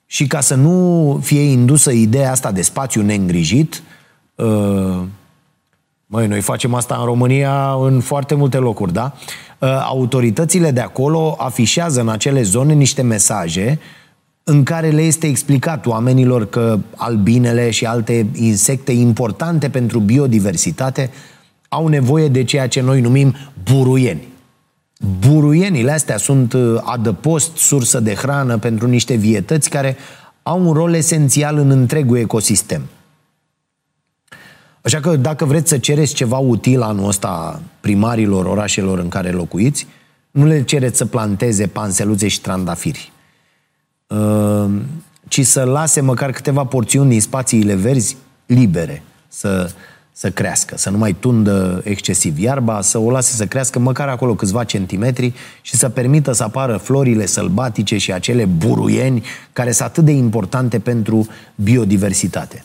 Și 0.06 0.28
ca 0.28 0.40
să 0.40 0.56
nu 0.56 1.20
fie 1.24 1.42
indusă 1.42 1.92
ideea 1.92 2.32
asta 2.32 2.52
de 2.52 2.62
spațiu 2.62 3.02
neîngrijit, 3.02 3.84
uh, 4.36 5.04
Măi, 6.10 6.28
noi 6.28 6.42
facem 6.42 6.74
asta 6.74 6.96
în 7.00 7.06
România 7.06 7.72
în 7.82 8.00
foarte 8.00 8.36
multe 8.36 8.58
locuri, 8.58 8.94
da? 8.94 9.14
Uh, 9.60 9.70
autoritățile 9.84 10.72
de 10.72 10.80
acolo 10.80 11.36
afișează 11.38 12.02
în 12.02 12.10
acele 12.10 12.42
zone 12.42 12.74
niște 12.74 13.02
mesaje 13.02 13.80
în 14.44 14.64
care 14.64 14.90
le 14.90 15.02
este 15.02 15.28
explicat 15.28 15.86
oamenilor 15.86 16.50
că 16.50 16.80
albinele 16.96 17.70
și 17.70 17.86
alte 17.86 18.28
insecte 18.34 18.92
importante 18.92 19.70
pentru 19.70 20.00
biodiversitate 20.00 21.10
au 21.70 21.88
nevoie 21.88 22.28
de 22.28 22.44
ceea 22.44 22.68
ce 22.68 22.82
noi 22.82 23.02
numim 23.02 23.36
buruieni. 23.72 24.28
Buruienile 25.28 25.92
astea 25.92 26.18
sunt 26.18 26.54
uh, 26.54 26.80
adăpost, 26.84 27.58
sursă 27.58 28.00
de 28.00 28.14
hrană 28.14 28.58
pentru 28.58 28.88
niște 28.88 29.16
vietăți 29.16 29.70
care 29.70 29.98
au 30.44 30.68
un 30.68 30.74
rol 30.74 30.94
esențial 30.94 31.58
în 31.58 31.70
întregul 31.70 32.18
ecosistem. 32.18 32.82
Așa 34.82 35.00
că 35.00 35.16
dacă 35.16 35.46
vreți 35.46 35.70
să 35.70 35.78
cereți 35.78 36.14
ceva 36.14 36.38
util 36.38 36.82
anul 36.82 37.08
ăsta 37.08 37.62
primarilor 37.80 38.46
orașelor 38.46 39.00
în 39.00 39.10
care 39.10 39.32
locuiți, 39.32 39.88
nu 40.32 40.46
le 40.46 40.64
cereți 40.64 40.98
să 40.98 41.06
planteze 41.06 41.68
panseluțe 41.68 42.28
și 42.28 42.42
trandafiri, 42.42 43.12
uh, 44.08 44.66
ci 45.28 45.46
să 45.46 45.64
lase 45.64 46.02
măcar 46.02 46.32
câteva 46.32 46.66
porțiuni 46.66 47.10
din 47.10 47.22
spațiile 47.22 47.76
verzi 47.76 48.18
libere 48.46 49.04
să, 49.28 49.72
să 50.12 50.32
crească, 50.32 50.78
să 50.78 50.90
nu 50.90 50.98
mai 50.98 51.14
tundă 51.14 51.82
excesiv 51.84 52.40
iarba, 52.40 52.82
să 52.82 52.98
o 52.98 53.12
lase 53.12 53.36
să 53.36 53.46
crească 53.46 53.80
măcar 53.80 54.08
acolo 54.08 54.36
câțiva 54.36 54.64
centimetri 54.64 55.34
și 55.62 55.76
să 55.76 55.90
permită 55.90 56.32
să 56.32 56.44
apară 56.44 56.78
florile 56.78 57.26
sălbatice 57.26 57.98
și 57.98 58.14
acele 58.14 58.46
buruieni 58.46 59.24
care 59.54 59.72
sunt 59.72 59.88
atât 59.88 60.06
de 60.06 60.12
importante 60.12 60.80
pentru 60.80 61.28
biodiversitate 61.56 62.64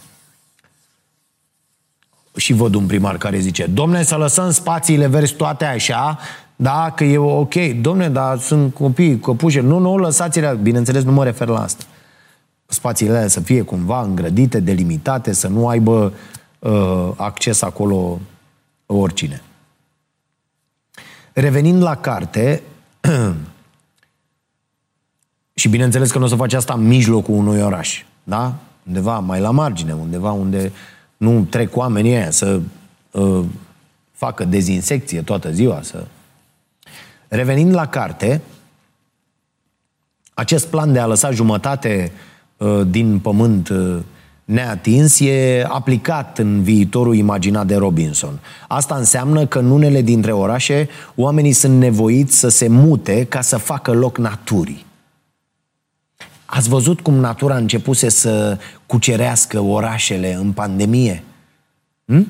și 2.37 2.53
văd 2.53 2.75
un 2.75 2.87
primar 2.87 3.17
care 3.17 3.39
zice, 3.39 3.67
domne, 3.67 4.03
să 4.03 4.17
lăsăm 4.17 4.51
spațiile 4.51 5.07
verzi 5.07 5.35
toate 5.35 5.65
așa, 5.65 6.19
da, 6.57 6.93
că 6.97 7.05
e 7.05 7.19
ok. 7.19 7.55
Domne, 7.81 8.09
dar 8.09 8.39
sunt 8.39 8.75
copii, 8.75 9.19
căpușe. 9.19 9.61
Nu, 9.61 9.79
nu, 9.79 9.97
lăsați-le. 9.97 10.59
Bineînțeles, 10.63 11.03
nu 11.03 11.13
mă 11.13 11.25
refer 11.25 11.49
la 11.49 11.63
asta. 11.63 11.85
Spațiile 12.67 13.17
alea 13.17 13.29
să 13.29 13.41
fie 13.41 13.63
cumva 13.63 14.03
îngrădite, 14.03 14.61
delimitate, 14.61 15.33
să 15.33 15.49
nu 15.49 15.69
aibă 15.69 16.13
uh, 16.59 17.11
acces 17.17 17.63
acolo 17.63 18.21
oricine. 18.87 19.43
Revenind 21.33 21.83
la 21.83 21.97
carte, 21.97 22.63
și 25.55 25.69
bineînțeles 25.69 26.11
că 26.11 26.19
nu 26.19 26.25
o 26.25 26.29
să 26.29 26.35
faci 26.35 26.53
asta 26.53 26.73
în 26.73 26.87
mijlocul 26.87 27.35
unui 27.35 27.61
oraș, 27.61 28.05
da? 28.25 28.55
Undeva 28.87 29.19
mai 29.19 29.41
la 29.41 29.51
margine, 29.51 29.93
undeva 29.93 30.31
unde 30.31 30.73
nu 31.23 31.47
trec 31.51 31.77
oamenii 31.77 32.15
aia 32.15 32.31
să 32.31 32.61
uh, 33.11 33.45
facă 34.13 34.45
dezinsecție 34.45 35.23
toată 35.23 35.53
ziua. 35.53 35.81
Să... 35.83 36.05
Revenind 37.29 37.75
la 37.75 37.87
carte, 37.87 38.41
acest 40.35 40.67
plan 40.67 40.93
de 40.93 40.99
a 40.99 41.07
lăsa 41.07 41.31
jumătate 41.31 42.13
uh, 42.57 42.81
din 42.87 43.19
pământ 43.19 43.69
uh, 43.69 43.99
neatins 44.45 45.21
e 45.21 45.65
aplicat 45.69 46.39
în 46.39 46.63
viitorul 46.63 47.15
imaginat 47.15 47.67
de 47.67 47.77
Robinson. 47.77 48.41
Asta 48.69 48.95
înseamnă 48.95 49.47
că 49.47 49.59
în 49.59 49.71
unele 49.71 50.03
dintre 50.03 50.33
orașe 50.33 50.89
oamenii 51.15 51.53
sunt 51.53 51.79
nevoiți 51.79 52.39
să 52.39 52.49
se 52.49 52.69
mute 52.69 53.25
ca 53.25 53.41
să 53.41 53.57
facă 53.57 53.93
loc 53.93 54.19
naturii. 54.19 54.87
Ați 56.55 56.69
văzut 56.69 57.01
cum 57.01 57.15
natura 57.15 57.57
începuse 57.57 58.09
să 58.09 58.59
cucerească 58.87 59.61
orașele 59.61 60.33
în 60.33 60.53
pandemie? 60.53 61.23
Hm? 62.05 62.27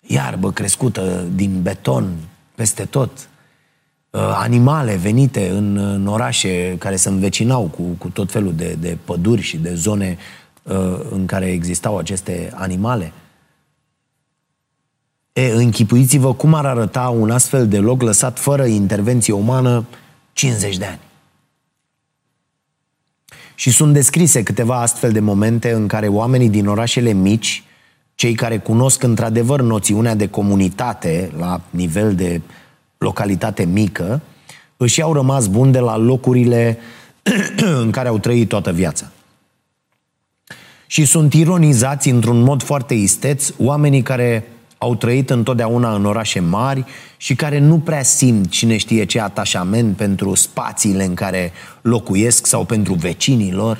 Iarbă 0.00 0.52
crescută 0.52 1.24
din 1.34 1.62
beton 1.62 2.12
peste 2.54 2.84
tot. 2.84 3.28
animale 4.34 4.96
venite 4.96 5.48
în, 5.48 5.76
în 5.76 6.06
orașe 6.06 6.76
care 6.78 6.96
se 6.96 7.08
învecinau 7.08 7.62
cu, 7.62 7.82
cu 7.82 8.08
tot 8.08 8.30
felul 8.30 8.54
de, 8.54 8.76
de 8.80 8.98
păduri 9.04 9.42
și 9.42 9.56
de 9.56 9.74
zone 9.74 10.18
uh, 10.62 11.00
în 11.10 11.26
care 11.26 11.46
existau 11.50 11.98
aceste 11.98 12.52
animale. 12.54 13.12
E, 15.32 15.52
închipuiți-vă 15.52 16.34
cum 16.34 16.54
ar 16.54 16.66
arăta 16.66 17.08
un 17.08 17.30
astfel 17.30 17.68
de 17.68 17.78
loc 17.78 18.02
lăsat 18.02 18.38
fără 18.38 18.64
intervenție 18.64 19.32
umană 19.32 19.84
50 20.32 20.76
de 20.76 20.84
ani. 20.84 21.08
Și 23.60 23.70
sunt 23.70 23.92
descrise 23.92 24.42
câteva 24.42 24.80
astfel 24.80 25.12
de 25.12 25.20
momente 25.20 25.72
în 25.72 25.86
care 25.86 26.08
oamenii 26.08 26.48
din 26.48 26.66
orașele 26.66 27.12
mici, 27.12 27.62
cei 28.14 28.34
care 28.34 28.58
cunosc 28.58 29.02
într-adevăr 29.02 29.60
noțiunea 29.60 30.14
de 30.14 30.28
comunitate 30.28 31.30
la 31.38 31.60
nivel 31.70 32.14
de 32.14 32.40
localitate 32.98 33.64
mică, 33.64 34.20
își 34.76 35.02
au 35.02 35.12
rămas 35.12 35.46
buni 35.46 35.72
de 35.72 35.78
la 35.78 35.96
locurile 35.96 36.78
în 37.82 37.90
care 37.90 38.08
au 38.08 38.18
trăit 38.18 38.48
toată 38.48 38.72
viața. 38.72 39.10
Și 40.86 41.04
sunt 41.04 41.34
ironizați 41.34 42.08
într-un 42.08 42.42
mod 42.42 42.62
foarte 42.62 42.94
isteț 42.94 43.52
oamenii 43.58 44.02
care 44.02 44.48
au 44.82 44.94
trăit 44.94 45.30
întotdeauna 45.30 45.94
în 45.94 46.04
orașe 46.04 46.40
mari 46.40 46.84
și 47.16 47.34
care 47.34 47.58
nu 47.58 47.78
prea 47.78 48.02
simt 48.02 48.50
cine 48.50 48.76
știe 48.76 49.04
ce 49.04 49.20
atașament 49.20 49.96
pentru 49.96 50.34
spațiile 50.34 51.04
în 51.04 51.14
care 51.14 51.52
locuiesc 51.80 52.46
sau 52.46 52.64
pentru 52.64 52.94
vecinii 52.94 53.52
lor. 53.52 53.78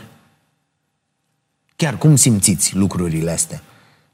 Chiar 1.76 1.98
cum 1.98 2.16
simțiți 2.16 2.76
lucrurile 2.76 3.30
astea? 3.30 3.62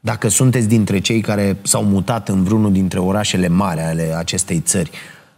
Dacă 0.00 0.28
sunteți 0.28 0.68
dintre 0.68 0.98
cei 0.98 1.20
care 1.20 1.56
s-au 1.62 1.84
mutat 1.84 2.28
în 2.28 2.44
vreunul 2.44 2.72
dintre 2.72 2.98
orașele 2.98 3.48
mari 3.48 3.80
ale 3.80 4.14
acestei 4.16 4.60
țări, 4.60 4.90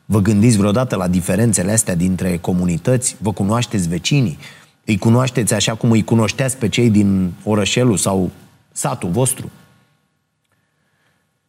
vă 0.05 0.21
gândiți 0.21 0.57
vreodată 0.57 0.97
la 0.97 1.09
diferențele 1.09 1.73
astea 1.73 1.95
dintre 1.95 2.37
comunități? 2.37 3.17
Vă 3.21 3.33
cunoașteți 3.33 3.89
vecinii? 3.89 4.39
Îi 4.85 4.99
cunoașteți 4.99 5.55
așa 5.55 5.75
cum 5.75 5.91
îi 5.91 6.05
cunoșteați 6.05 6.57
pe 6.57 6.69
cei 6.69 6.91
din 6.91 7.33
orășelul 7.45 7.97
sau 7.97 8.31
satul 8.73 9.11
vostru? 9.11 9.51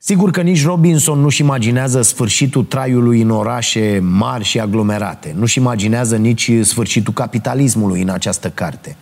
Sigur 0.02 0.32
că 0.32 0.42
nici 0.42 0.66
Robinson 0.66 1.20
nu-și 1.20 1.42
imaginează 1.42 2.02
sfârșitul 2.02 2.64
traiului 2.64 3.22
în 3.22 3.30
orașe 3.30 4.00
mari 4.04 4.44
și 4.44 4.60
aglomerate. 4.60 5.34
Nu-și 5.38 5.58
imaginează 5.58 6.16
nici 6.16 6.52
sfârșitul 6.62 7.14
capitalismului 7.14 8.02
în 8.02 8.10
această 8.10 8.50
carte. 8.50 8.96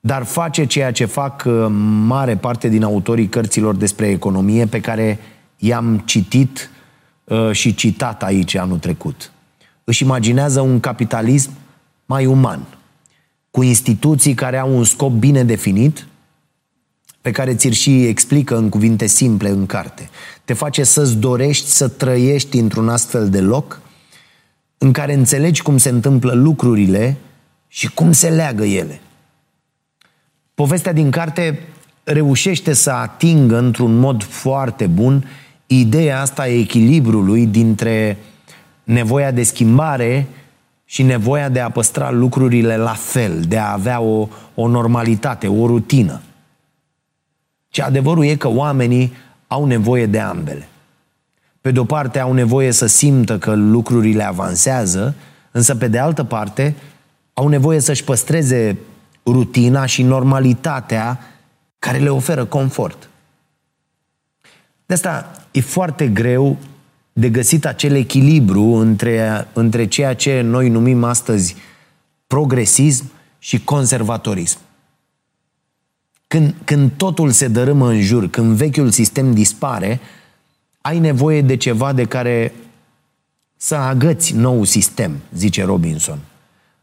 Dar 0.00 0.24
face 0.24 0.64
ceea 0.64 0.92
ce 0.92 1.04
fac 1.04 1.44
uh, 1.46 1.66
mare 2.06 2.36
parte 2.36 2.68
din 2.68 2.82
autorii 2.82 3.28
cărților 3.28 3.74
despre 3.74 4.08
economie 4.08 4.66
pe 4.66 4.80
care 4.80 5.18
i-am 5.56 6.02
citit 6.04 6.70
uh, 7.24 7.50
și 7.52 7.74
citat 7.74 8.22
aici 8.22 8.54
anul 8.54 8.78
trecut. 8.78 9.32
Își 9.84 10.02
imaginează 10.02 10.60
un 10.60 10.80
capitalism 10.80 11.50
mai 12.06 12.26
uman, 12.26 12.60
cu 13.50 13.62
instituții 13.62 14.34
care 14.34 14.58
au 14.58 14.76
un 14.76 14.84
scop 14.84 15.12
bine 15.12 15.44
definit, 15.44 16.06
pe 17.22 17.30
care 17.30 17.54
ți-l 17.54 17.72
și 17.72 18.06
explică 18.06 18.56
în 18.56 18.68
cuvinte 18.68 19.06
simple 19.06 19.48
în 19.48 19.66
carte. 19.66 20.10
Te 20.44 20.52
face 20.52 20.84
să-ți 20.84 21.16
dorești 21.16 21.66
să 21.66 21.88
trăiești 21.88 22.58
într-un 22.58 22.88
astfel 22.88 23.30
de 23.30 23.40
loc 23.40 23.80
în 24.78 24.92
care 24.92 25.14
înțelegi 25.14 25.62
cum 25.62 25.78
se 25.78 25.88
întâmplă 25.88 26.32
lucrurile 26.32 27.16
și 27.68 27.90
cum 27.90 28.12
se 28.12 28.28
leagă 28.28 28.64
ele. 28.64 29.00
Povestea 30.54 30.92
din 30.92 31.10
carte 31.10 31.58
reușește 32.04 32.72
să 32.72 32.90
atingă 32.90 33.58
într-un 33.58 33.98
mod 33.98 34.22
foarte 34.22 34.86
bun 34.86 35.24
ideea 35.66 36.20
asta 36.20 36.42
a 36.42 36.46
echilibrului 36.46 37.46
dintre 37.46 38.18
nevoia 38.84 39.30
de 39.30 39.42
schimbare 39.42 40.26
și 40.84 41.02
nevoia 41.02 41.48
de 41.48 41.60
a 41.60 41.70
păstra 41.70 42.10
lucrurile 42.10 42.76
la 42.76 42.92
fel, 42.92 43.40
de 43.40 43.58
a 43.58 43.72
avea 43.72 44.00
o, 44.00 44.28
o 44.54 44.68
normalitate, 44.68 45.48
o 45.48 45.66
rutină. 45.66 46.20
Ce 47.72 47.82
adevărul 47.82 48.24
e 48.24 48.36
că 48.36 48.48
oamenii 48.48 49.12
au 49.46 49.64
nevoie 49.64 50.06
de 50.06 50.20
ambele. 50.20 50.68
Pe 51.60 51.70
de 51.70 51.78
o 51.78 51.84
parte 51.84 52.18
au 52.18 52.32
nevoie 52.32 52.70
să 52.70 52.86
simtă 52.86 53.38
că 53.38 53.54
lucrurile 53.54 54.24
avansează, 54.24 55.14
însă 55.50 55.74
pe 55.74 55.88
de 55.88 55.98
altă 55.98 56.24
parte 56.24 56.74
au 57.32 57.48
nevoie 57.48 57.80
să-și 57.80 58.04
păstreze 58.04 58.78
rutina 59.26 59.86
și 59.86 60.02
normalitatea 60.02 61.20
care 61.78 61.98
le 61.98 62.08
oferă 62.08 62.44
confort. 62.44 63.08
De 64.86 64.94
asta 64.94 65.30
e 65.50 65.60
foarte 65.60 66.08
greu 66.08 66.56
de 67.12 67.30
găsit 67.30 67.66
acel 67.66 67.94
echilibru 67.94 68.62
între, 68.62 69.48
între 69.52 69.86
ceea 69.86 70.14
ce 70.14 70.40
noi 70.40 70.68
numim 70.68 71.04
astăzi 71.04 71.56
progresism 72.26 73.10
și 73.38 73.64
conservatorism. 73.64 74.58
Când, 76.32 76.54
când 76.64 76.90
totul 76.96 77.30
se 77.30 77.48
dărâmă 77.48 77.88
în 77.88 78.00
jur, 78.00 78.28
când 78.28 78.56
vechiul 78.56 78.90
sistem 78.90 79.34
dispare, 79.34 80.00
ai 80.80 80.98
nevoie 80.98 81.42
de 81.42 81.56
ceva 81.56 81.92
de 81.92 82.04
care 82.04 82.52
să 83.56 83.74
agăți 83.74 84.34
nou 84.34 84.64
sistem, 84.64 85.18
zice 85.34 85.64
Robinson. 85.64 86.18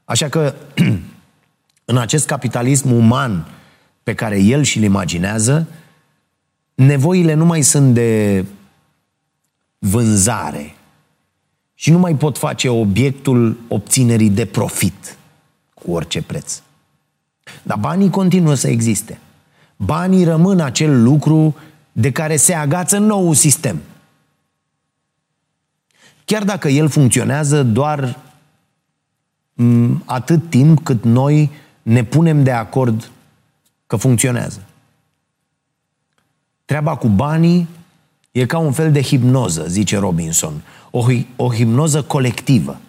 Așa 0.05 0.29
că, 0.29 0.55
în 1.91 1.97
acest 1.97 2.25
capitalism 2.25 2.91
uman 2.91 3.47
pe 4.03 4.13
care 4.13 4.39
el 4.39 4.63
și-l 4.63 4.83
imaginează, 4.83 5.67
nevoile 6.75 7.33
nu 7.33 7.45
mai 7.45 7.61
sunt 7.61 7.93
de 7.93 8.45
vânzare 9.77 10.75
și 11.73 11.91
nu 11.91 11.99
mai 11.99 12.15
pot 12.15 12.37
face 12.37 12.69
obiectul 12.69 13.57
obținerii 13.67 14.29
de 14.29 14.45
profit 14.45 15.17
cu 15.73 15.91
orice 15.91 16.21
preț. 16.21 16.61
Dar 17.63 17.77
banii 17.77 18.09
continuă 18.09 18.53
să 18.53 18.67
existe 18.67 19.19
banii 19.85 20.23
rămân 20.23 20.59
acel 20.59 21.03
lucru 21.03 21.55
de 21.91 22.11
care 22.11 22.35
se 22.35 22.53
agață 22.53 22.97
nou 22.97 23.33
sistem. 23.33 23.81
Chiar 26.25 26.43
dacă 26.43 26.67
el 26.67 26.87
funcționează 26.87 27.63
doar 27.63 28.19
atât 30.05 30.49
timp 30.49 30.83
cât 30.83 31.03
noi 31.03 31.51
ne 31.81 32.03
punem 32.03 32.43
de 32.43 32.51
acord 32.51 33.11
că 33.87 33.95
funcționează. 33.95 34.63
Treaba 36.65 36.95
cu 36.95 37.07
banii 37.07 37.67
e 38.31 38.45
ca 38.45 38.57
un 38.57 38.71
fel 38.71 38.91
de 38.91 39.01
hipnoză, 39.01 39.65
zice 39.67 39.97
Robinson. 39.97 40.61
O, 40.91 41.05
o 41.35 41.53
hipnoză 41.53 42.03
colectivă. 42.03 42.79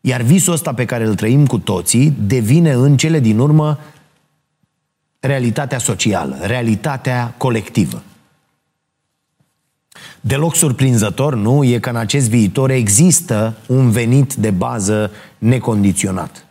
Iar 0.00 0.20
visul 0.20 0.52
ăsta 0.52 0.74
pe 0.74 0.84
care 0.84 1.04
îl 1.04 1.14
trăim 1.14 1.46
cu 1.46 1.58
toții 1.58 2.10
devine 2.10 2.72
în 2.72 2.96
cele 2.96 3.20
din 3.20 3.38
urmă 3.38 3.78
realitatea 5.20 5.78
socială, 5.78 6.36
realitatea 6.40 7.34
colectivă. 7.36 8.02
Deloc 10.20 10.54
surprinzător, 10.54 11.34
nu, 11.34 11.64
e 11.64 11.78
că 11.78 11.88
în 11.88 11.96
acest 11.96 12.28
viitor 12.28 12.70
există 12.70 13.56
un 13.66 13.90
venit 13.90 14.34
de 14.34 14.50
bază 14.50 15.10
necondiționat. 15.38 16.46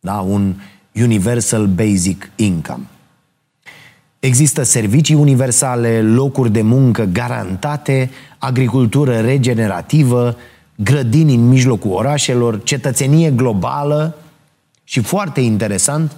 Da? 0.00 0.20
Un 0.20 0.54
Universal 0.92 1.66
Basic 1.66 2.30
Income. 2.36 2.86
Există 4.18 4.62
servicii 4.62 5.14
universale, 5.14 6.02
locuri 6.02 6.50
de 6.50 6.62
muncă 6.62 7.04
garantate, 7.04 8.10
agricultură 8.38 9.20
regenerativă, 9.20 10.36
grădini 10.76 11.34
în 11.34 11.48
mijlocul 11.48 11.90
orașelor, 11.90 12.62
cetățenie 12.62 13.30
globală 13.30 14.16
și, 14.84 15.00
foarte 15.00 15.40
interesant, 15.40 16.16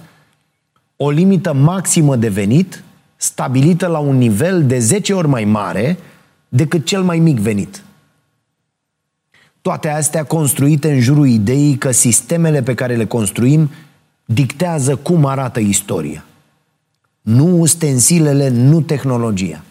o 1.01 1.09
limită 1.09 1.53
maximă 1.53 2.15
de 2.15 2.29
venit 2.29 2.83
stabilită 3.15 3.87
la 3.87 3.97
un 3.97 4.17
nivel 4.17 4.65
de 4.65 4.79
10 4.79 5.13
ori 5.13 5.27
mai 5.27 5.43
mare 5.43 5.97
decât 6.49 6.85
cel 6.85 7.03
mai 7.03 7.19
mic 7.19 7.37
venit. 7.37 7.83
Toate 9.61 9.89
astea 9.89 10.23
construite 10.23 10.91
în 10.91 10.99
jurul 10.99 11.27
ideii 11.27 11.77
că 11.77 11.91
sistemele 11.91 12.61
pe 12.63 12.73
care 12.73 12.95
le 12.95 13.05
construim 13.05 13.69
dictează 14.25 14.95
cum 14.95 15.25
arată 15.25 15.59
istoria. 15.59 16.25
Nu 17.21 17.59
ustensilele, 17.59 18.49
nu 18.49 18.81
tehnologia, 18.81 19.63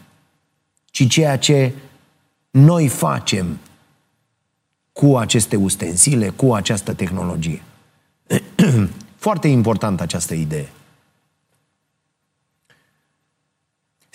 ci 0.84 1.08
ceea 1.08 1.38
ce 1.38 1.72
noi 2.50 2.88
facem 2.88 3.58
cu 4.92 5.16
aceste 5.16 5.56
ustensile, 5.56 6.28
cu 6.28 6.54
această 6.54 6.92
tehnologie. 6.92 7.62
Foarte 9.26 9.48
importantă 9.48 10.02
această 10.02 10.34
idee. 10.34 10.68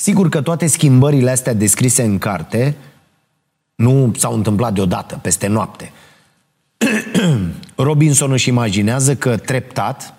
Sigur 0.03 0.29
că 0.29 0.41
toate 0.41 0.67
schimbările 0.67 1.31
astea 1.31 1.53
descrise 1.53 2.03
în 2.03 2.17
carte 2.17 2.75
nu 3.75 4.13
s-au 4.17 4.33
întâmplat 4.33 4.73
deodată, 4.73 5.19
peste 5.21 5.47
noapte. 5.47 5.91
Robinson 7.75 8.31
își 8.31 8.49
imaginează 8.49 9.15
că 9.15 9.37
treptat 9.37 10.13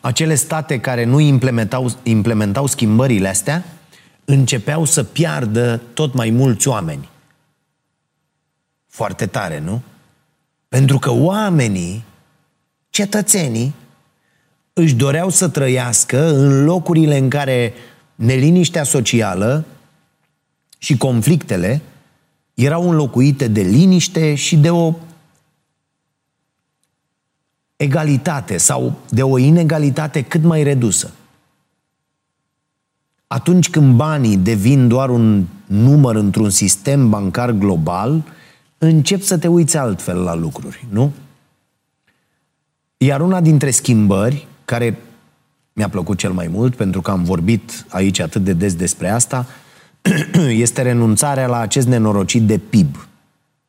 acele 0.00 0.34
state 0.34 0.80
care 0.80 1.04
nu 1.04 1.20
implementau, 1.20 1.92
implementau 2.02 2.66
schimbările 2.66 3.28
astea 3.28 3.64
începeau 4.24 4.84
să 4.84 5.04
piardă 5.04 5.80
tot 5.94 6.14
mai 6.14 6.30
mulți 6.30 6.68
oameni. 6.68 7.08
Foarte 8.86 9.26
tare, 9.26 9.58
nu? 9.58 9.82
Pentru 10.68 10.98
că 10.98 11.10
oamenii, 11.10 12.04
cetățenii, 12.90 13.74
își 14.72 14.94
doreau 14.94 15.28
să 15.28 15.48
trăiască 15.48 16.34
în 16.34 16.64
locurile 16.64 17.16
în 17.16 17.28
care 17.28 17.74
neliniștea 18.18 18.82
socială 18.82 19.64
și 20.78 20.96
conflictele 20.96 21.82
erau 22.54 22.88
înlocuite 22.88 23.48
de 23.48 23.60
liniște 23.60 24.34
și 24.34 24.56
de 24.56 24.70
o 24.70 24.94
egalitate 27.76 28.56
sau 28.56 28.98
de 29.10 29.22
o 29.22 29.38
inegalitate 29.38 30.22
cât 30.22 30.42
mai 30.42 30.62
redusă. 30.62 31.12
Atunci 33.26 33.70
când 33.70 33.96
banii 33.96 34.36
devin 34.36 34.88
doar 34.88 35.10
un 35.10 35.46
număr 35.66 36.14
într-un 36.14 36.50
sistem 36.50 37.10
bancar 37.10 37.50
global, 37.50 38.24
încep 38.78 39.22
să 39.22 39.38
te 39.38 39.48
uiți 39.48 39.76
altfel 39.76 40.22
la 40.22 40.34
lucruri, 40.34 40.86
nu? 40.90 41.12
Iar 42.96 43.20
una 43.20 43.40
dintre 43.40 43.70
schimbări, 43.70 44.46
care 44.64 44.98
mi-a 45.78 45.88
plăcut 45.88 46.18
cel 46.18 46.32
mai 46.32 46.48
mult, 46.52 46.74
pentru 46.74 47.00
că 47.00 47.10
am 47.10 47.22
vorbit 47.22 47.84
aici 47.88 48.18
atât 48.18 48.44
de 48.44 48.52
des 48.52 48.74
despre 48.74 49.08
asta, 49.08 49.46
este 50.48 50.82
renunțarea 50.82 51.46
la 51.46 51.58
acest 51.58 51.86
nenorocit 51.86 52.42
de 52.42 52.58
PIB, 52.58 53.08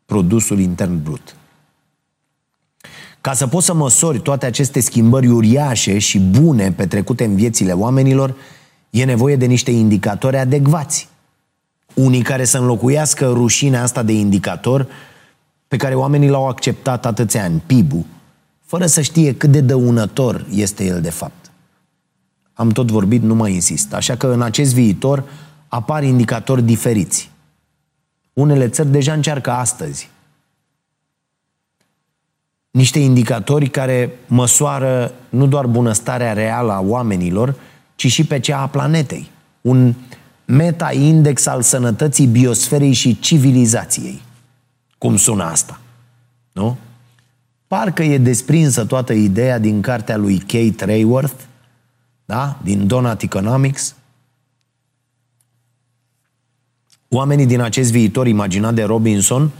produsul 0.05 0.59
intern 0.59 1.03
brut. 1.03 1.35
Ca 3.21 3.33
să 3.33 3.47
poți 3.47 3.65
să 3.65 3.73
măsori 3.73 4.19
toate 4.19 4.45
aceste 4.45 4.79
schimbări 4.79 5.27
uriașe 5.27 5.97
și 5.97 6.19
bune 6.19 6.71
petrecute 6.71 7.23
în 7.23 7.35
viețile 7.35 7.71
oamenilor, 7.71 8.35
e 8.89 9.03
nevoie 9.03 9.35
de 9.35 9.45
niște 9.45 9.71
indicatori 9.71 10.37
adecvați. 10.37 11.07
Unii 11.93 12.21
care 12.21 12.43
să 12.43 12.57
înlocuiască 12.57 13.25
rușinea 13.25 13.81
asta 13.81 14.03
de 14.03 14.13
indicator 14.13 14.87
pe 15.67 15.77
care 15.77 15.95
oamenii 15.95 16.29
l-au 16.29 16.47
acceptat 16.47 17.05
atâția 17.05 17.43
ani, 17.43 17.63
PIB-ul, 17.65 18.05
fără 18.65 18.85
să 18.85 19.01
știe 19.01 19.33
cât 19.33 19.51
de 19.51 19.61
dăunător 19.61 20.45
este 20.53 20.85
el 20.85 21.01
de 21.01 21.09
fapt. 21.09 21.38
Am 22.59 22.69
tot 22.69 22.91
vorbit, 22.91 23.21
nu 23.21 23.35
mai 23.35 23.53
insist. 23.53 23.93
Așa 23.93 24.15
că 24.15 24.27
în 24.27 24.41
acest 24.41 24.73
viitor 24.73 25.23
apar 25.67 26.03
indicatori 26.03 26.61
diferiți. 26.61 27.29
Unele 28.33 28.67
țări 28.67 28.91
deja 28.91 29.13
încearcă 29.13 29.51
astăzi 29.51 30.09
niște 32.71 32.99
indicatori 32.99 33.69
care 33.69 34.11
măsoară 34.27 35.11
nu 35.29 35.47
doar 35.47 35.65
bunăstarea 35.65 36.33
reală 36.33 36.71
a 36.71 36.79
oamenilor, 36.79 37.55
ci 37.95 38.07
și 38.07 38.23
pe 38.25 38.39
cea 38.39 38.61
a 38.61 38.67
planetei. 38.67 39.29
Un 39.61 39.93
meta-index 40.45 41.45
al 41.45 41.61
sănătății 41.61 42.25
biosferei 42.25 42.93
și 42.93 43.19
civilizației. 43.19 44.21
Cum 44.97 45.17
sună 45.17 45.43
asta? 45.43 45.79
Nu? 46.51 46.77
Parcă 47.67 48.03
e 48.03 48.17
desprinsă 48.17 48.85
toată 48.85 49.13
ideea 49.13 49.59
din 49.59 49.81
cartea 49.81 50.17
lui 50.17 50.37
Kate 50.37 50.85
Rayworth, 50.85 51.41
da? 52.29 52.57
din 52.63 52.87
Donut 52.87 53.21
Economics. 53.21 53.95
Oamenii 57.07 57.45
din 57.45 57.59
acest 57.59 57.91
viitor 57.91 58.27
imaginat 58.27 58.73
de 58.73 58.83
Robinson 58.83 59.51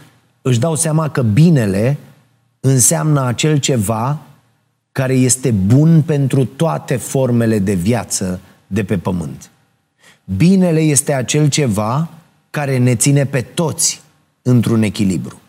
își 0.42 0.60
dau 0.60 0.76
seama 0.76 1.10
că 1.10 1.22
binele 1.22 1.98
înseamnă 2.60 3.26
acel 3.26 3.58
ceva 3.58 4.20
care 4.92 5.14
este 5.14 5.52
bun 5.52 6.02
pentru 6.02 6.46
toate 6.46 6.96
formele 6.96 7.60
de 7.60 7.74
viață 7.74 8.40
de 8.68 8.84
pe 8.84 8.98
pământ. 8.98 9.52
Binele 10.38 10.80
este 10.80 11.14
acel 11.14 11.50
ceva 11.50 12.10
care 12.50 12.78
ne 12.78 12.96
ține 12.96 13.26
pe 13.26 13.42
toți 13.42 14.02
într-un 14.42 14.82
echilibru. 14.82 15.40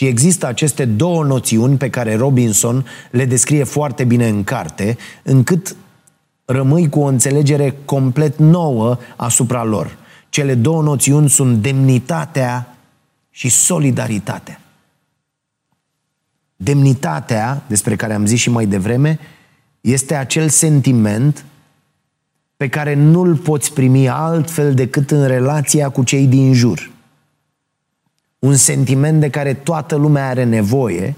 Și 0.00 0.06
există 0.06 0.46
aceste 0.46 0.84
două 0.84 1.24
noțiuni 1.24 1.76
pe 1.76 1.90
care 1.90 2.16
Robinson 2.16 2.86
le 3.10 3.24
descrie 3.24 3.64
foarte 3.64 4.04
bine 4.04 4.28
în 4.28 4.44
carte, 4.44 4.96
încât 5.22 5.76
rămâi 6.44 6.88
cu 6.88 7.00
o 7.00 7.04
înțelegere 7.04 7.74
complet 7.84 8.38
nouă 8.38 8.98
asupra 9.16 9.64
lor. 9.64 9.96
Cele 10.28 10.54
două 10.54 10.82
noțiuni 10.82 11.28
sunt 11.28 11.62
demnitatea 11.62 12.76
și 13.30 13.48
solidaritatea. 13.48 14.60
Demnitatea, 16.56 17.62
despre 17.66 17.96
care 17.96 18.14
am 18.14 18.26
zis 18.26 18.40
și 18.40 18.50
mai 18.50 18.66
devreme, 18.66 19.18
este 19.80 20.14
acel 20.14 20.48
sentiment 20.48 21.44
pe 22.56 22.68
care 22.68 22.94
nu-l 22.94 23.36
poți 23.36 23.72
primi 23.72 24.08
altfel 24.08 24.74
decât 24.74 25.10
în 25.10 25.26
relația 25.26 25.88
cu 25.88 26.02
cei 26.02 26.26
din 26.26 26.52
jur. 26.52 26.90
Un 28.40 28.56
sentiment 28.56 29.20
de 29.20 29.30
care 29.30 29.54
toată 29.54 29.94
lumea 29.94 30.28
are 30.28 30.44
nevoie 30.44 31.16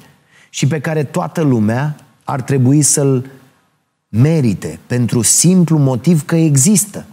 și 0.50 0.66
pe 0.66 0.80
care 0.80 1.04
toată 1.04 1.40
lumea 1.40 1.96
ar 2.24 2.42
trebui 2.42 2.82
să-l 2.82 3.30
merite 4.08 4.78
pentru 4.86 5.22
simplu 5.22 5.78
motiv 5.78 6.24
că 6.24 6.36
există. 6.36 7.06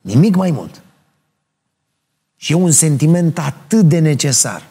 Nimic 0.00 0.34
mai 0.34 0.50
mult. 0.50 0.82
Și 2.36 2.52
e 2.52 2.54
un 2.54 2.70
sentiment 2.70 3.38
atât 3.38 3.88
de 3.88 3.98
necesar. 3.98 4.68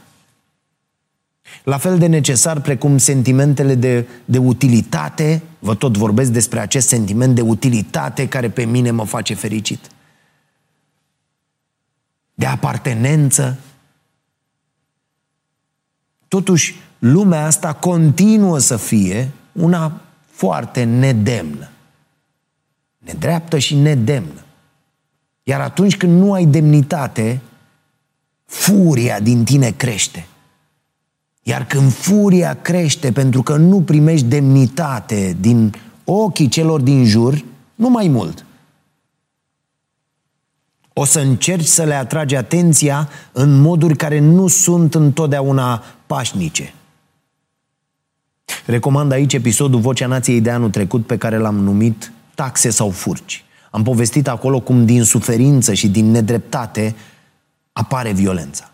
La 1.64 1.78
fel 1.78 1.98
de 1.98 2.06
necesar 2.06 2.62
precum 2.62 2.98
sentimentele 2.98 3.76
de, 3.76 4.08
de 4.26 4.38
utilitate, 4.38 5.42
vă 5.60 5.76
tot 5.76 5.98
vorbesc 5.98 6.32
despre 6.32 6.60
acest 6.60 6.88
sentiment 6.88 7.36
de 7.36 7.42
utilitate 7.42 8.28
care 8.28 8.50
pe 8.50 8.64
mine 8.64 8.92
mă 8.92 9.06
face 9.06 9.34
fericit. 9.34 9.80
De 12.34 12.46
apartenență. 12.46 13.58
Totuși, 16.30 16.76
lumea 17.00 17.46
asta 17.46 17.74
continuă 17.74 18.58
să 18.58 18.78
fie 18.78 19.32
una 19.52 20.02
foarte 20.26 20.84
nedemnă. 20.84 21.70
Nedreaptă 22.98 23.58
și 23.58 23.76
nedemnă. 23.76 24.44
Iar 25.44 25.62
atunci 25.62 25.98
când 25.98 26.22
nu 26.22 26.34
ai 26.34 26.46
demnitate, 26.46 27.42
furia 28.46 29.20
din 29.20 29.44
tine 29.44 29.72
crește. 29.72 30.28
Iar 31.44 31.66
când 31.66 31.92
furia 31.92 32.54
crește 32.62 33.12
pentru 33.12 33.44
că 33.44 33.56
nu 33.56 33.82
primești 33.82 34.26
demnitate 34.26 35.38
din 35.40 35.74
ochii 36.04 36.48
celor 36.48 36.82
din 36.82 37.06
jur, 37.06 37.44
nu 37.76 37.90
mai 37.90 38.08
mult. 38.08 38.46
O 41.02 41.06
să 41.06 41.20
încerci 41.20 41.66
să 41.66 41.84
le 41.84 41.93
atragi 41.93 42.36
atenția 42.36 43.10
în 43.32 43.62
moduri 43.62 43.95
care 43.95 44.20
nu 44.20 44.47
sunt 44.47 44.95
întotdeauna 44.95 45.84
pașnice. 46.06 46.74
Recomand 48.66 49.12
aici 49.12 49.34
episodul 49.34 49.80
Vocea 49.80 50.08
Nației 50.08 50.41
de 50.41 50.50
anul 50.50 50.70
trecut 50.70 51.06
pe 51.06 51.18
care 51.18 51.38
l-am 51.38 51.56
numit 51.56 52.12
Taxe 52.36 52.70
sau 52.70 52.89
furci. 52.89 53.43
Am 53.72 53.84
povestit 53.84 54.28
acolo 54.28 54.60
cum 54.60 54.86
din 54.86 55.04
suferință 55.04 55.74
și 55.74 55.88
din 55.88 56.12
nedreptate 56.12 56.95
apare 57.72 58.12
violența. 58.12 58.72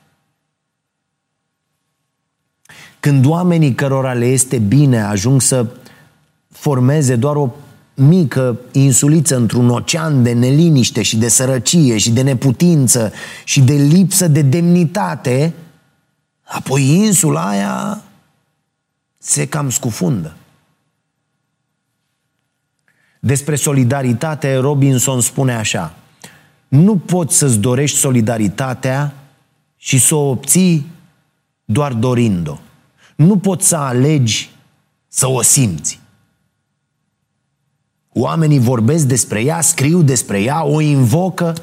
Când 3.00 3.26
oamenii 3.26 3.76
cărora 3.76 4.14
le 4.14 4.26
este 4.26 4.58
bine 4.58 5.02
ajung 5.02 5.42
să 5.42 5.66
formeze 6.52 7.16
doar 7.16 7.36
o 7.36 7.52
mică 7.96 8.60
insuliță 8.72 9.36
într-un 9.36 9.70
ocean 9.70 10.24
de 10.24 10.34
neliniște 10.34 11.02
și 11.02 11.18
de 11.18 11.28
sărăcie 11.28 11.98
și 11.98 12.12
de 12.12 12.22
neputință 12.22 13.14
și 13.44 13.62
de 13.62 13.74
lipsă 13.74 14.28
de 14.28 14.42
demnitate, 14.42 15.54
apoi 16.44 16.88
insula 16.88 17.48
aia 17.48 18.04
se 19.18 19.48
cam 19.48 19.70
scufundă. 19.70 20.36
Despre 23.20 23.56
solidaritate, 23.56 24.56
Robinson 24.56 25.22
spune 25.22 25.56
așa, 25.56 25.96
nu 26.68 26.98
poți 26.98 27.38
să-ți 27.38 27.58
dorești 27.58 27.98
solidaritatea 27.98 29.14
și 29.78 29.98
să 29.98 30.16
o 30.16 30.30
obții 30.30 30.86
doar 31.66 31.94
dorind-o. 31.94 32.58
Nu 33.16 33.38
poți 33.38 33.68
să 33.68 33.76
alegi 33.76 34.50
să 35.08 35.30
o 35.30 35.42
simți. 35.42 36.00
Oamenii 38.18 38.60
vorbesc 38.60 39.06
despre 39.06 39.42
ea, 39.42 39.62
scriu 39.62 40.02
despre 40.02 40.42
ea, 40.42 40.64
o 40.66 40.82
invocă. 40.82 41.54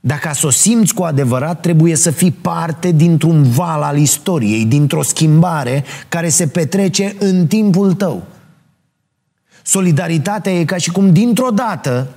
Dacă 0.00 0.30
să 0.34 0.46
o 0.46 0.50
simți 0.50 0.94
cu 0.94 1.02
adevărat, 1.02 1.60
trebuie 1.60 1.94
să 1.94 2.10
fii 2.10 2.30
parte 2.30 2.90
dintr-un 2.90 3.42
val 3.42 3.82
al 3.82 3.98
istoriei, 3.98 4.64
dintr-o 4.64 5.02
schimbare 5.02 5.84
care 6.08 6.28
se 6.28 6.46
petrece 6.46 7.16
în 7.18 7.46
timpul 7.46 7.92
tău. 7.92 8.22
Solidaritatea 9.62 10.52
e 10.52 10.64
ca 10.64 10.76
și 10.76 10.90
cum 10.90 11.12
dintr-o 11.12 11.50
dată 11.50 12.08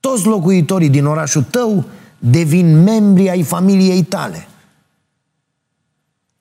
toți 0.00 0.26
locuitorii 0.26 0.90
din 0.90 1.06
orașul 1.06 1.42
tău 1.42 1.84
devin 2.18 2.82
membri 2.82 3.30
ai 3.30 3.42
familiei 3.42 4.02
tale. 4.02 4.48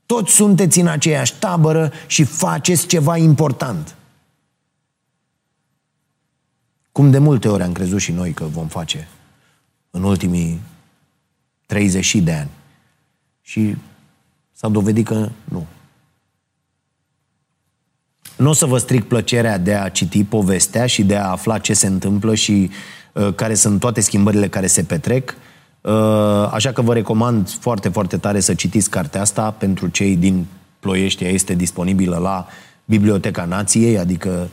Toți 0.05 0.33
sunteți 0.33 0.79
în 0.79 0.87
aceeași 0.87 1.33
tabără 1.39 1.91
și 2.07 2.23
faceți 2.23 2.87
ceva 2.87 3.17
important. 3.17 3.93
Cum 6.91 7.11
de 7.11 7.17
multe 7.17 7.47
ori 7.47 7.63
am 7.63 7.71
crezut 7.71 7.99
și 7.99 8.11
noi 8.11 8.31
că 8.31 8.43
vom 8.43 8.67
face 8.67 9.07
în 9.91 10.03
ultimii 10.03 10.61
30 11.65 12.15
de 12.15 12.33
ani. 12.33 12.49
Și 13.41 13.75
s-a 14.51 14.67
dovedit 14.67 15.05
că 15.05 15.29
nu. 15.43 15.65
Nu 18.37 18.49
o 18.49 18.53
să 18.53 18.65
vă 18.65 18.77
stric 18.77 19.03
plăcerea 19.03 19.57
de 19.57 19.73
a 19.73 19.89
citi 19.89 20.23
povestea 20.23 20.85
și 20.85 21.03
de 21.03 21.15
a 21.15 21.29
afla 21.29 21.57
ce 21.57 21.73
se 21.73 21.87
întâmplă 21.87 22.35
și 22.35 22.69
uh, 23.13 23.33
care 23.35 23.53
sunt 23.53 23.79
toate 23.79 24.01
schimbările 24.01 24.47
care 24.47 24.67
se 24.67 24.83
petrec. 24.83 25.35
Uh, 25.81 26.49
așa 26.51 26.71
că 26.71 26.81
vă 26.81 26.93
recomand 26.93 27.49
foarte, 27.49 27.89
foarte 27.89 28.17
tare 28.17 28.39
să 28.39 28.53
citiți 28.53 28.89
cartea 28.89 29.21
asta 29.21 29.51
pentru 29.51 29.87
cei 29.87 30.15
din 30.15 30.45
Ploiești. 30.79 31.23
Ea 31.23 31.29
este 31.29 31.53
disponibilă 31.53 32.17
la 32.17 32.47
Biblioteca 32.85 33.45
Nației, 33.45 33.97
adică 33.97 34.49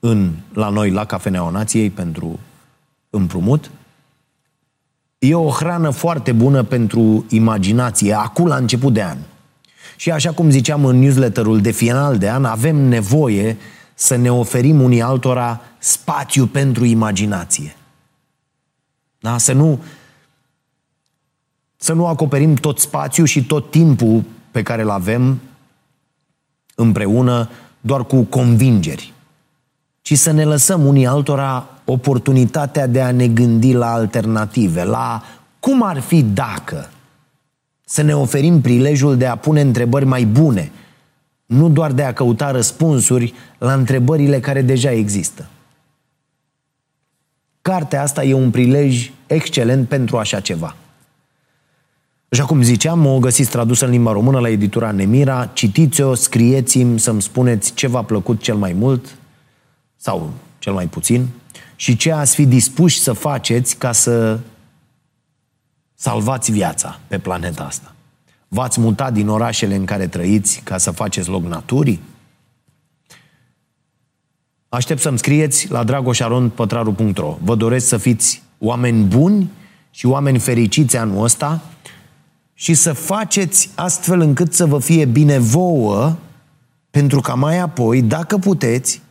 în, 0.00 0.32
la 0.52 0.68
noi, 0.68 0.90
la 0.90 1.04
Cafeneaua 1.04 1.50
Nației, 1.50 1.90
pentru 1.90 2.38
împrumut. 3.10 3.70
E 5.18 5.34
o 5.34 5.50
hrană 5.50 5.90
foarte 5.90 6.32
bună 6.32 6.62
pentru 6.62 7.24
imaginație, 7.28 8.12
acum 8.12 8.46
la 8.46 8.56
început 8.56 8.92
de 8.92 9.02
an. 9.02 9.18
Și 9.96 10.10
așa 10.10 10.32
cum 10.32 10.50
ziceam 10.50 10.84
în 10.84 10.98
newsletterul 10.98 11.60
de 11.60 11.70
final 11.70 12.18
de 12.18 12.30
an, 12.30 12.44
avem 12.44 12.76
nevoie 12.76 13.56
să 13.94 14.16
ne 14.16 14.32
oferim 14.32 14.80
unii 14.80 15.02
altora 15.02 15.60
spațiu 15.78 16.46
pentru 16.46 16.84
imaginație. 16.84 17.76
Da? 19.20 19.38
Să 19.38 19.52
nu 19.52 19.80
să 21.80 21.92
nu 21.92 22.06
acoperim 22.06 22.54
tot 22.54 22.78
spațiu 22.78 23.24
și 23.24 23.44
tot 23.44 23.70
timpul 23.70 24.22
pe 24.50 24.62
care 24.62 24.82
îl 24.82 24.90
avem 24.90 25.40
împreună 26.74 27.50
doar 27.80 28.04
cu 28.04 28.22
convingeri, 28.22 29.12
ci 30.08 30.18
să 30.18 30.30
ne 30.30 30.44
lăsăm 30.44 30.86
unii 30.86 31.06
altora 31.06 31.68
oportunitatea 31.84 32.86
de 32.86 33.00
a 33.00 33.10
ne 33.10 33.28
gândi 33.28 33.72
la 33.72 33.92
alternative, 33.92 34.84
la 34.84 35.22
cum 35.60 35.82
ar 35.82 36.00
fi 36.00 36.22
dacă 36.22 36.90
să 37.84 38.02
ne 38.02 38.16
oferim 38.16 38.60
prilejul 38.60 39.16
de 39.16 39.26
a 39.26 39.36
pune 39.36 39.60
întrebări 39.60 40.04
mai 40.04 40.24
bune, 40.24 40.72
nu 41.46 41.68
doar 41.68 41.92
de 41.92 42.02
a 42.02 42.12
căuta 42.12 42.50
răspunsuri 42.50 43.34
la 43.58 43.72
întrebările 43.72 44.40
care 44.40 44.62
deja 44.62 44.90
există. 44.90 45.46
Cartea 47.62 48.02
asta 48.02 48.24
e 48.24 48.32
un 48.32 48.50
prilej 48.50 49.10
excelent 49.26 49.88
pentru 49.88 50.16
așa 50.16 50.40
ceva. 50.40 50.76
Așa 52.28 52.44
cum 52.44 52.62
ziceam, 52.62 53.06
o 53.06 53.18
găsiți 53.18 53.50
tradusă 53.50 53.84
în 53.84 53.90
limba 53.90 54.12
română 54.12 54.38
la 54.38 54.48
editura 54.48 54.90
Nemira. 54.90 55.50
Citiți-o, 55.52 56.14
scrieți-mi 56.14 56.98
să-mi 56.98 57.22
spuneți 57.22 57.74
ce 57.74 57.86
v-a 57.86 58.02
plăcut 58.02 58.40
cel 58.40 58.56
mai 58.56 58.72
mult 58.72 59.18
sau 60.00 60.32
cel 60.58 60.72
mai 60.72 60.86
puțin 60.86 61.28
și 61.76 61.96
ce 61.96 62.12
ați 62.12 62.34
fi 62.34 62.46
dispuși 62.46 62.98
să 62.98 63.12
faceți 63.12 63.76
ca 63.76 63.92
să 63.92 64.38
salvați 65.94 66.52
viața 66.52 67.00
pe 67.06 67.18
planeta 67.18 67.64
asta. 67.64 67.94
V-ați 68.48 68.80
mutat 68.80 69.12
din 69.12 69.28
orașele 69.28 69.74
în 69.74 69.84
care 69.84 70.06
trăiți 70.06 70.60
ca 70.64 70.78
să 70.78 70.90
faceți 70.90 71.28
loc 71.28 71.42
naturii? 71.42 72.00
Aștept 74.68 75.00
să-mi 75.00 75.18
scrieți 75.18 75.70
la 75.70 75.84
dragoșarondpătraru.ro 75.84 77.38
Vă 77.42 77.54
doresc 77.54 77.86
să 77.86 77.96
fiți 77.96 78.42
oameni 78.58 79.04
buni 79.04 79.50
și 79.90 80.06
oameni 80.06 80.38
fericiți 80.38 80.96
anul 80.96 81.24
ăsta 81.24 81.62
și 82.54 82.74
să 82.74 82.92
faceți 82.92 83.70
astfel 83.74 84.20
încât 84.20 84.54
să 84.54 84.66
vă 84.66 84.78
fie 84.78 85.04
bine 85.04 85.38
vouă 85.38 86.16
pentru 86.90 87.20
ca 87.20 87.34
mai 87.34 87.58
apoi, 87.58 88.02
dacă 88.02 88.38
puteți, 88.38 89.02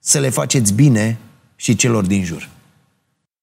să 0.00 0.18
le 0.18 0.28
faceți 0.28 0.72
bine 0.72 1.18
și 1.56 1.76
celor 1.76 2.06
din 2.06 2.24
jur. 2.24 2.48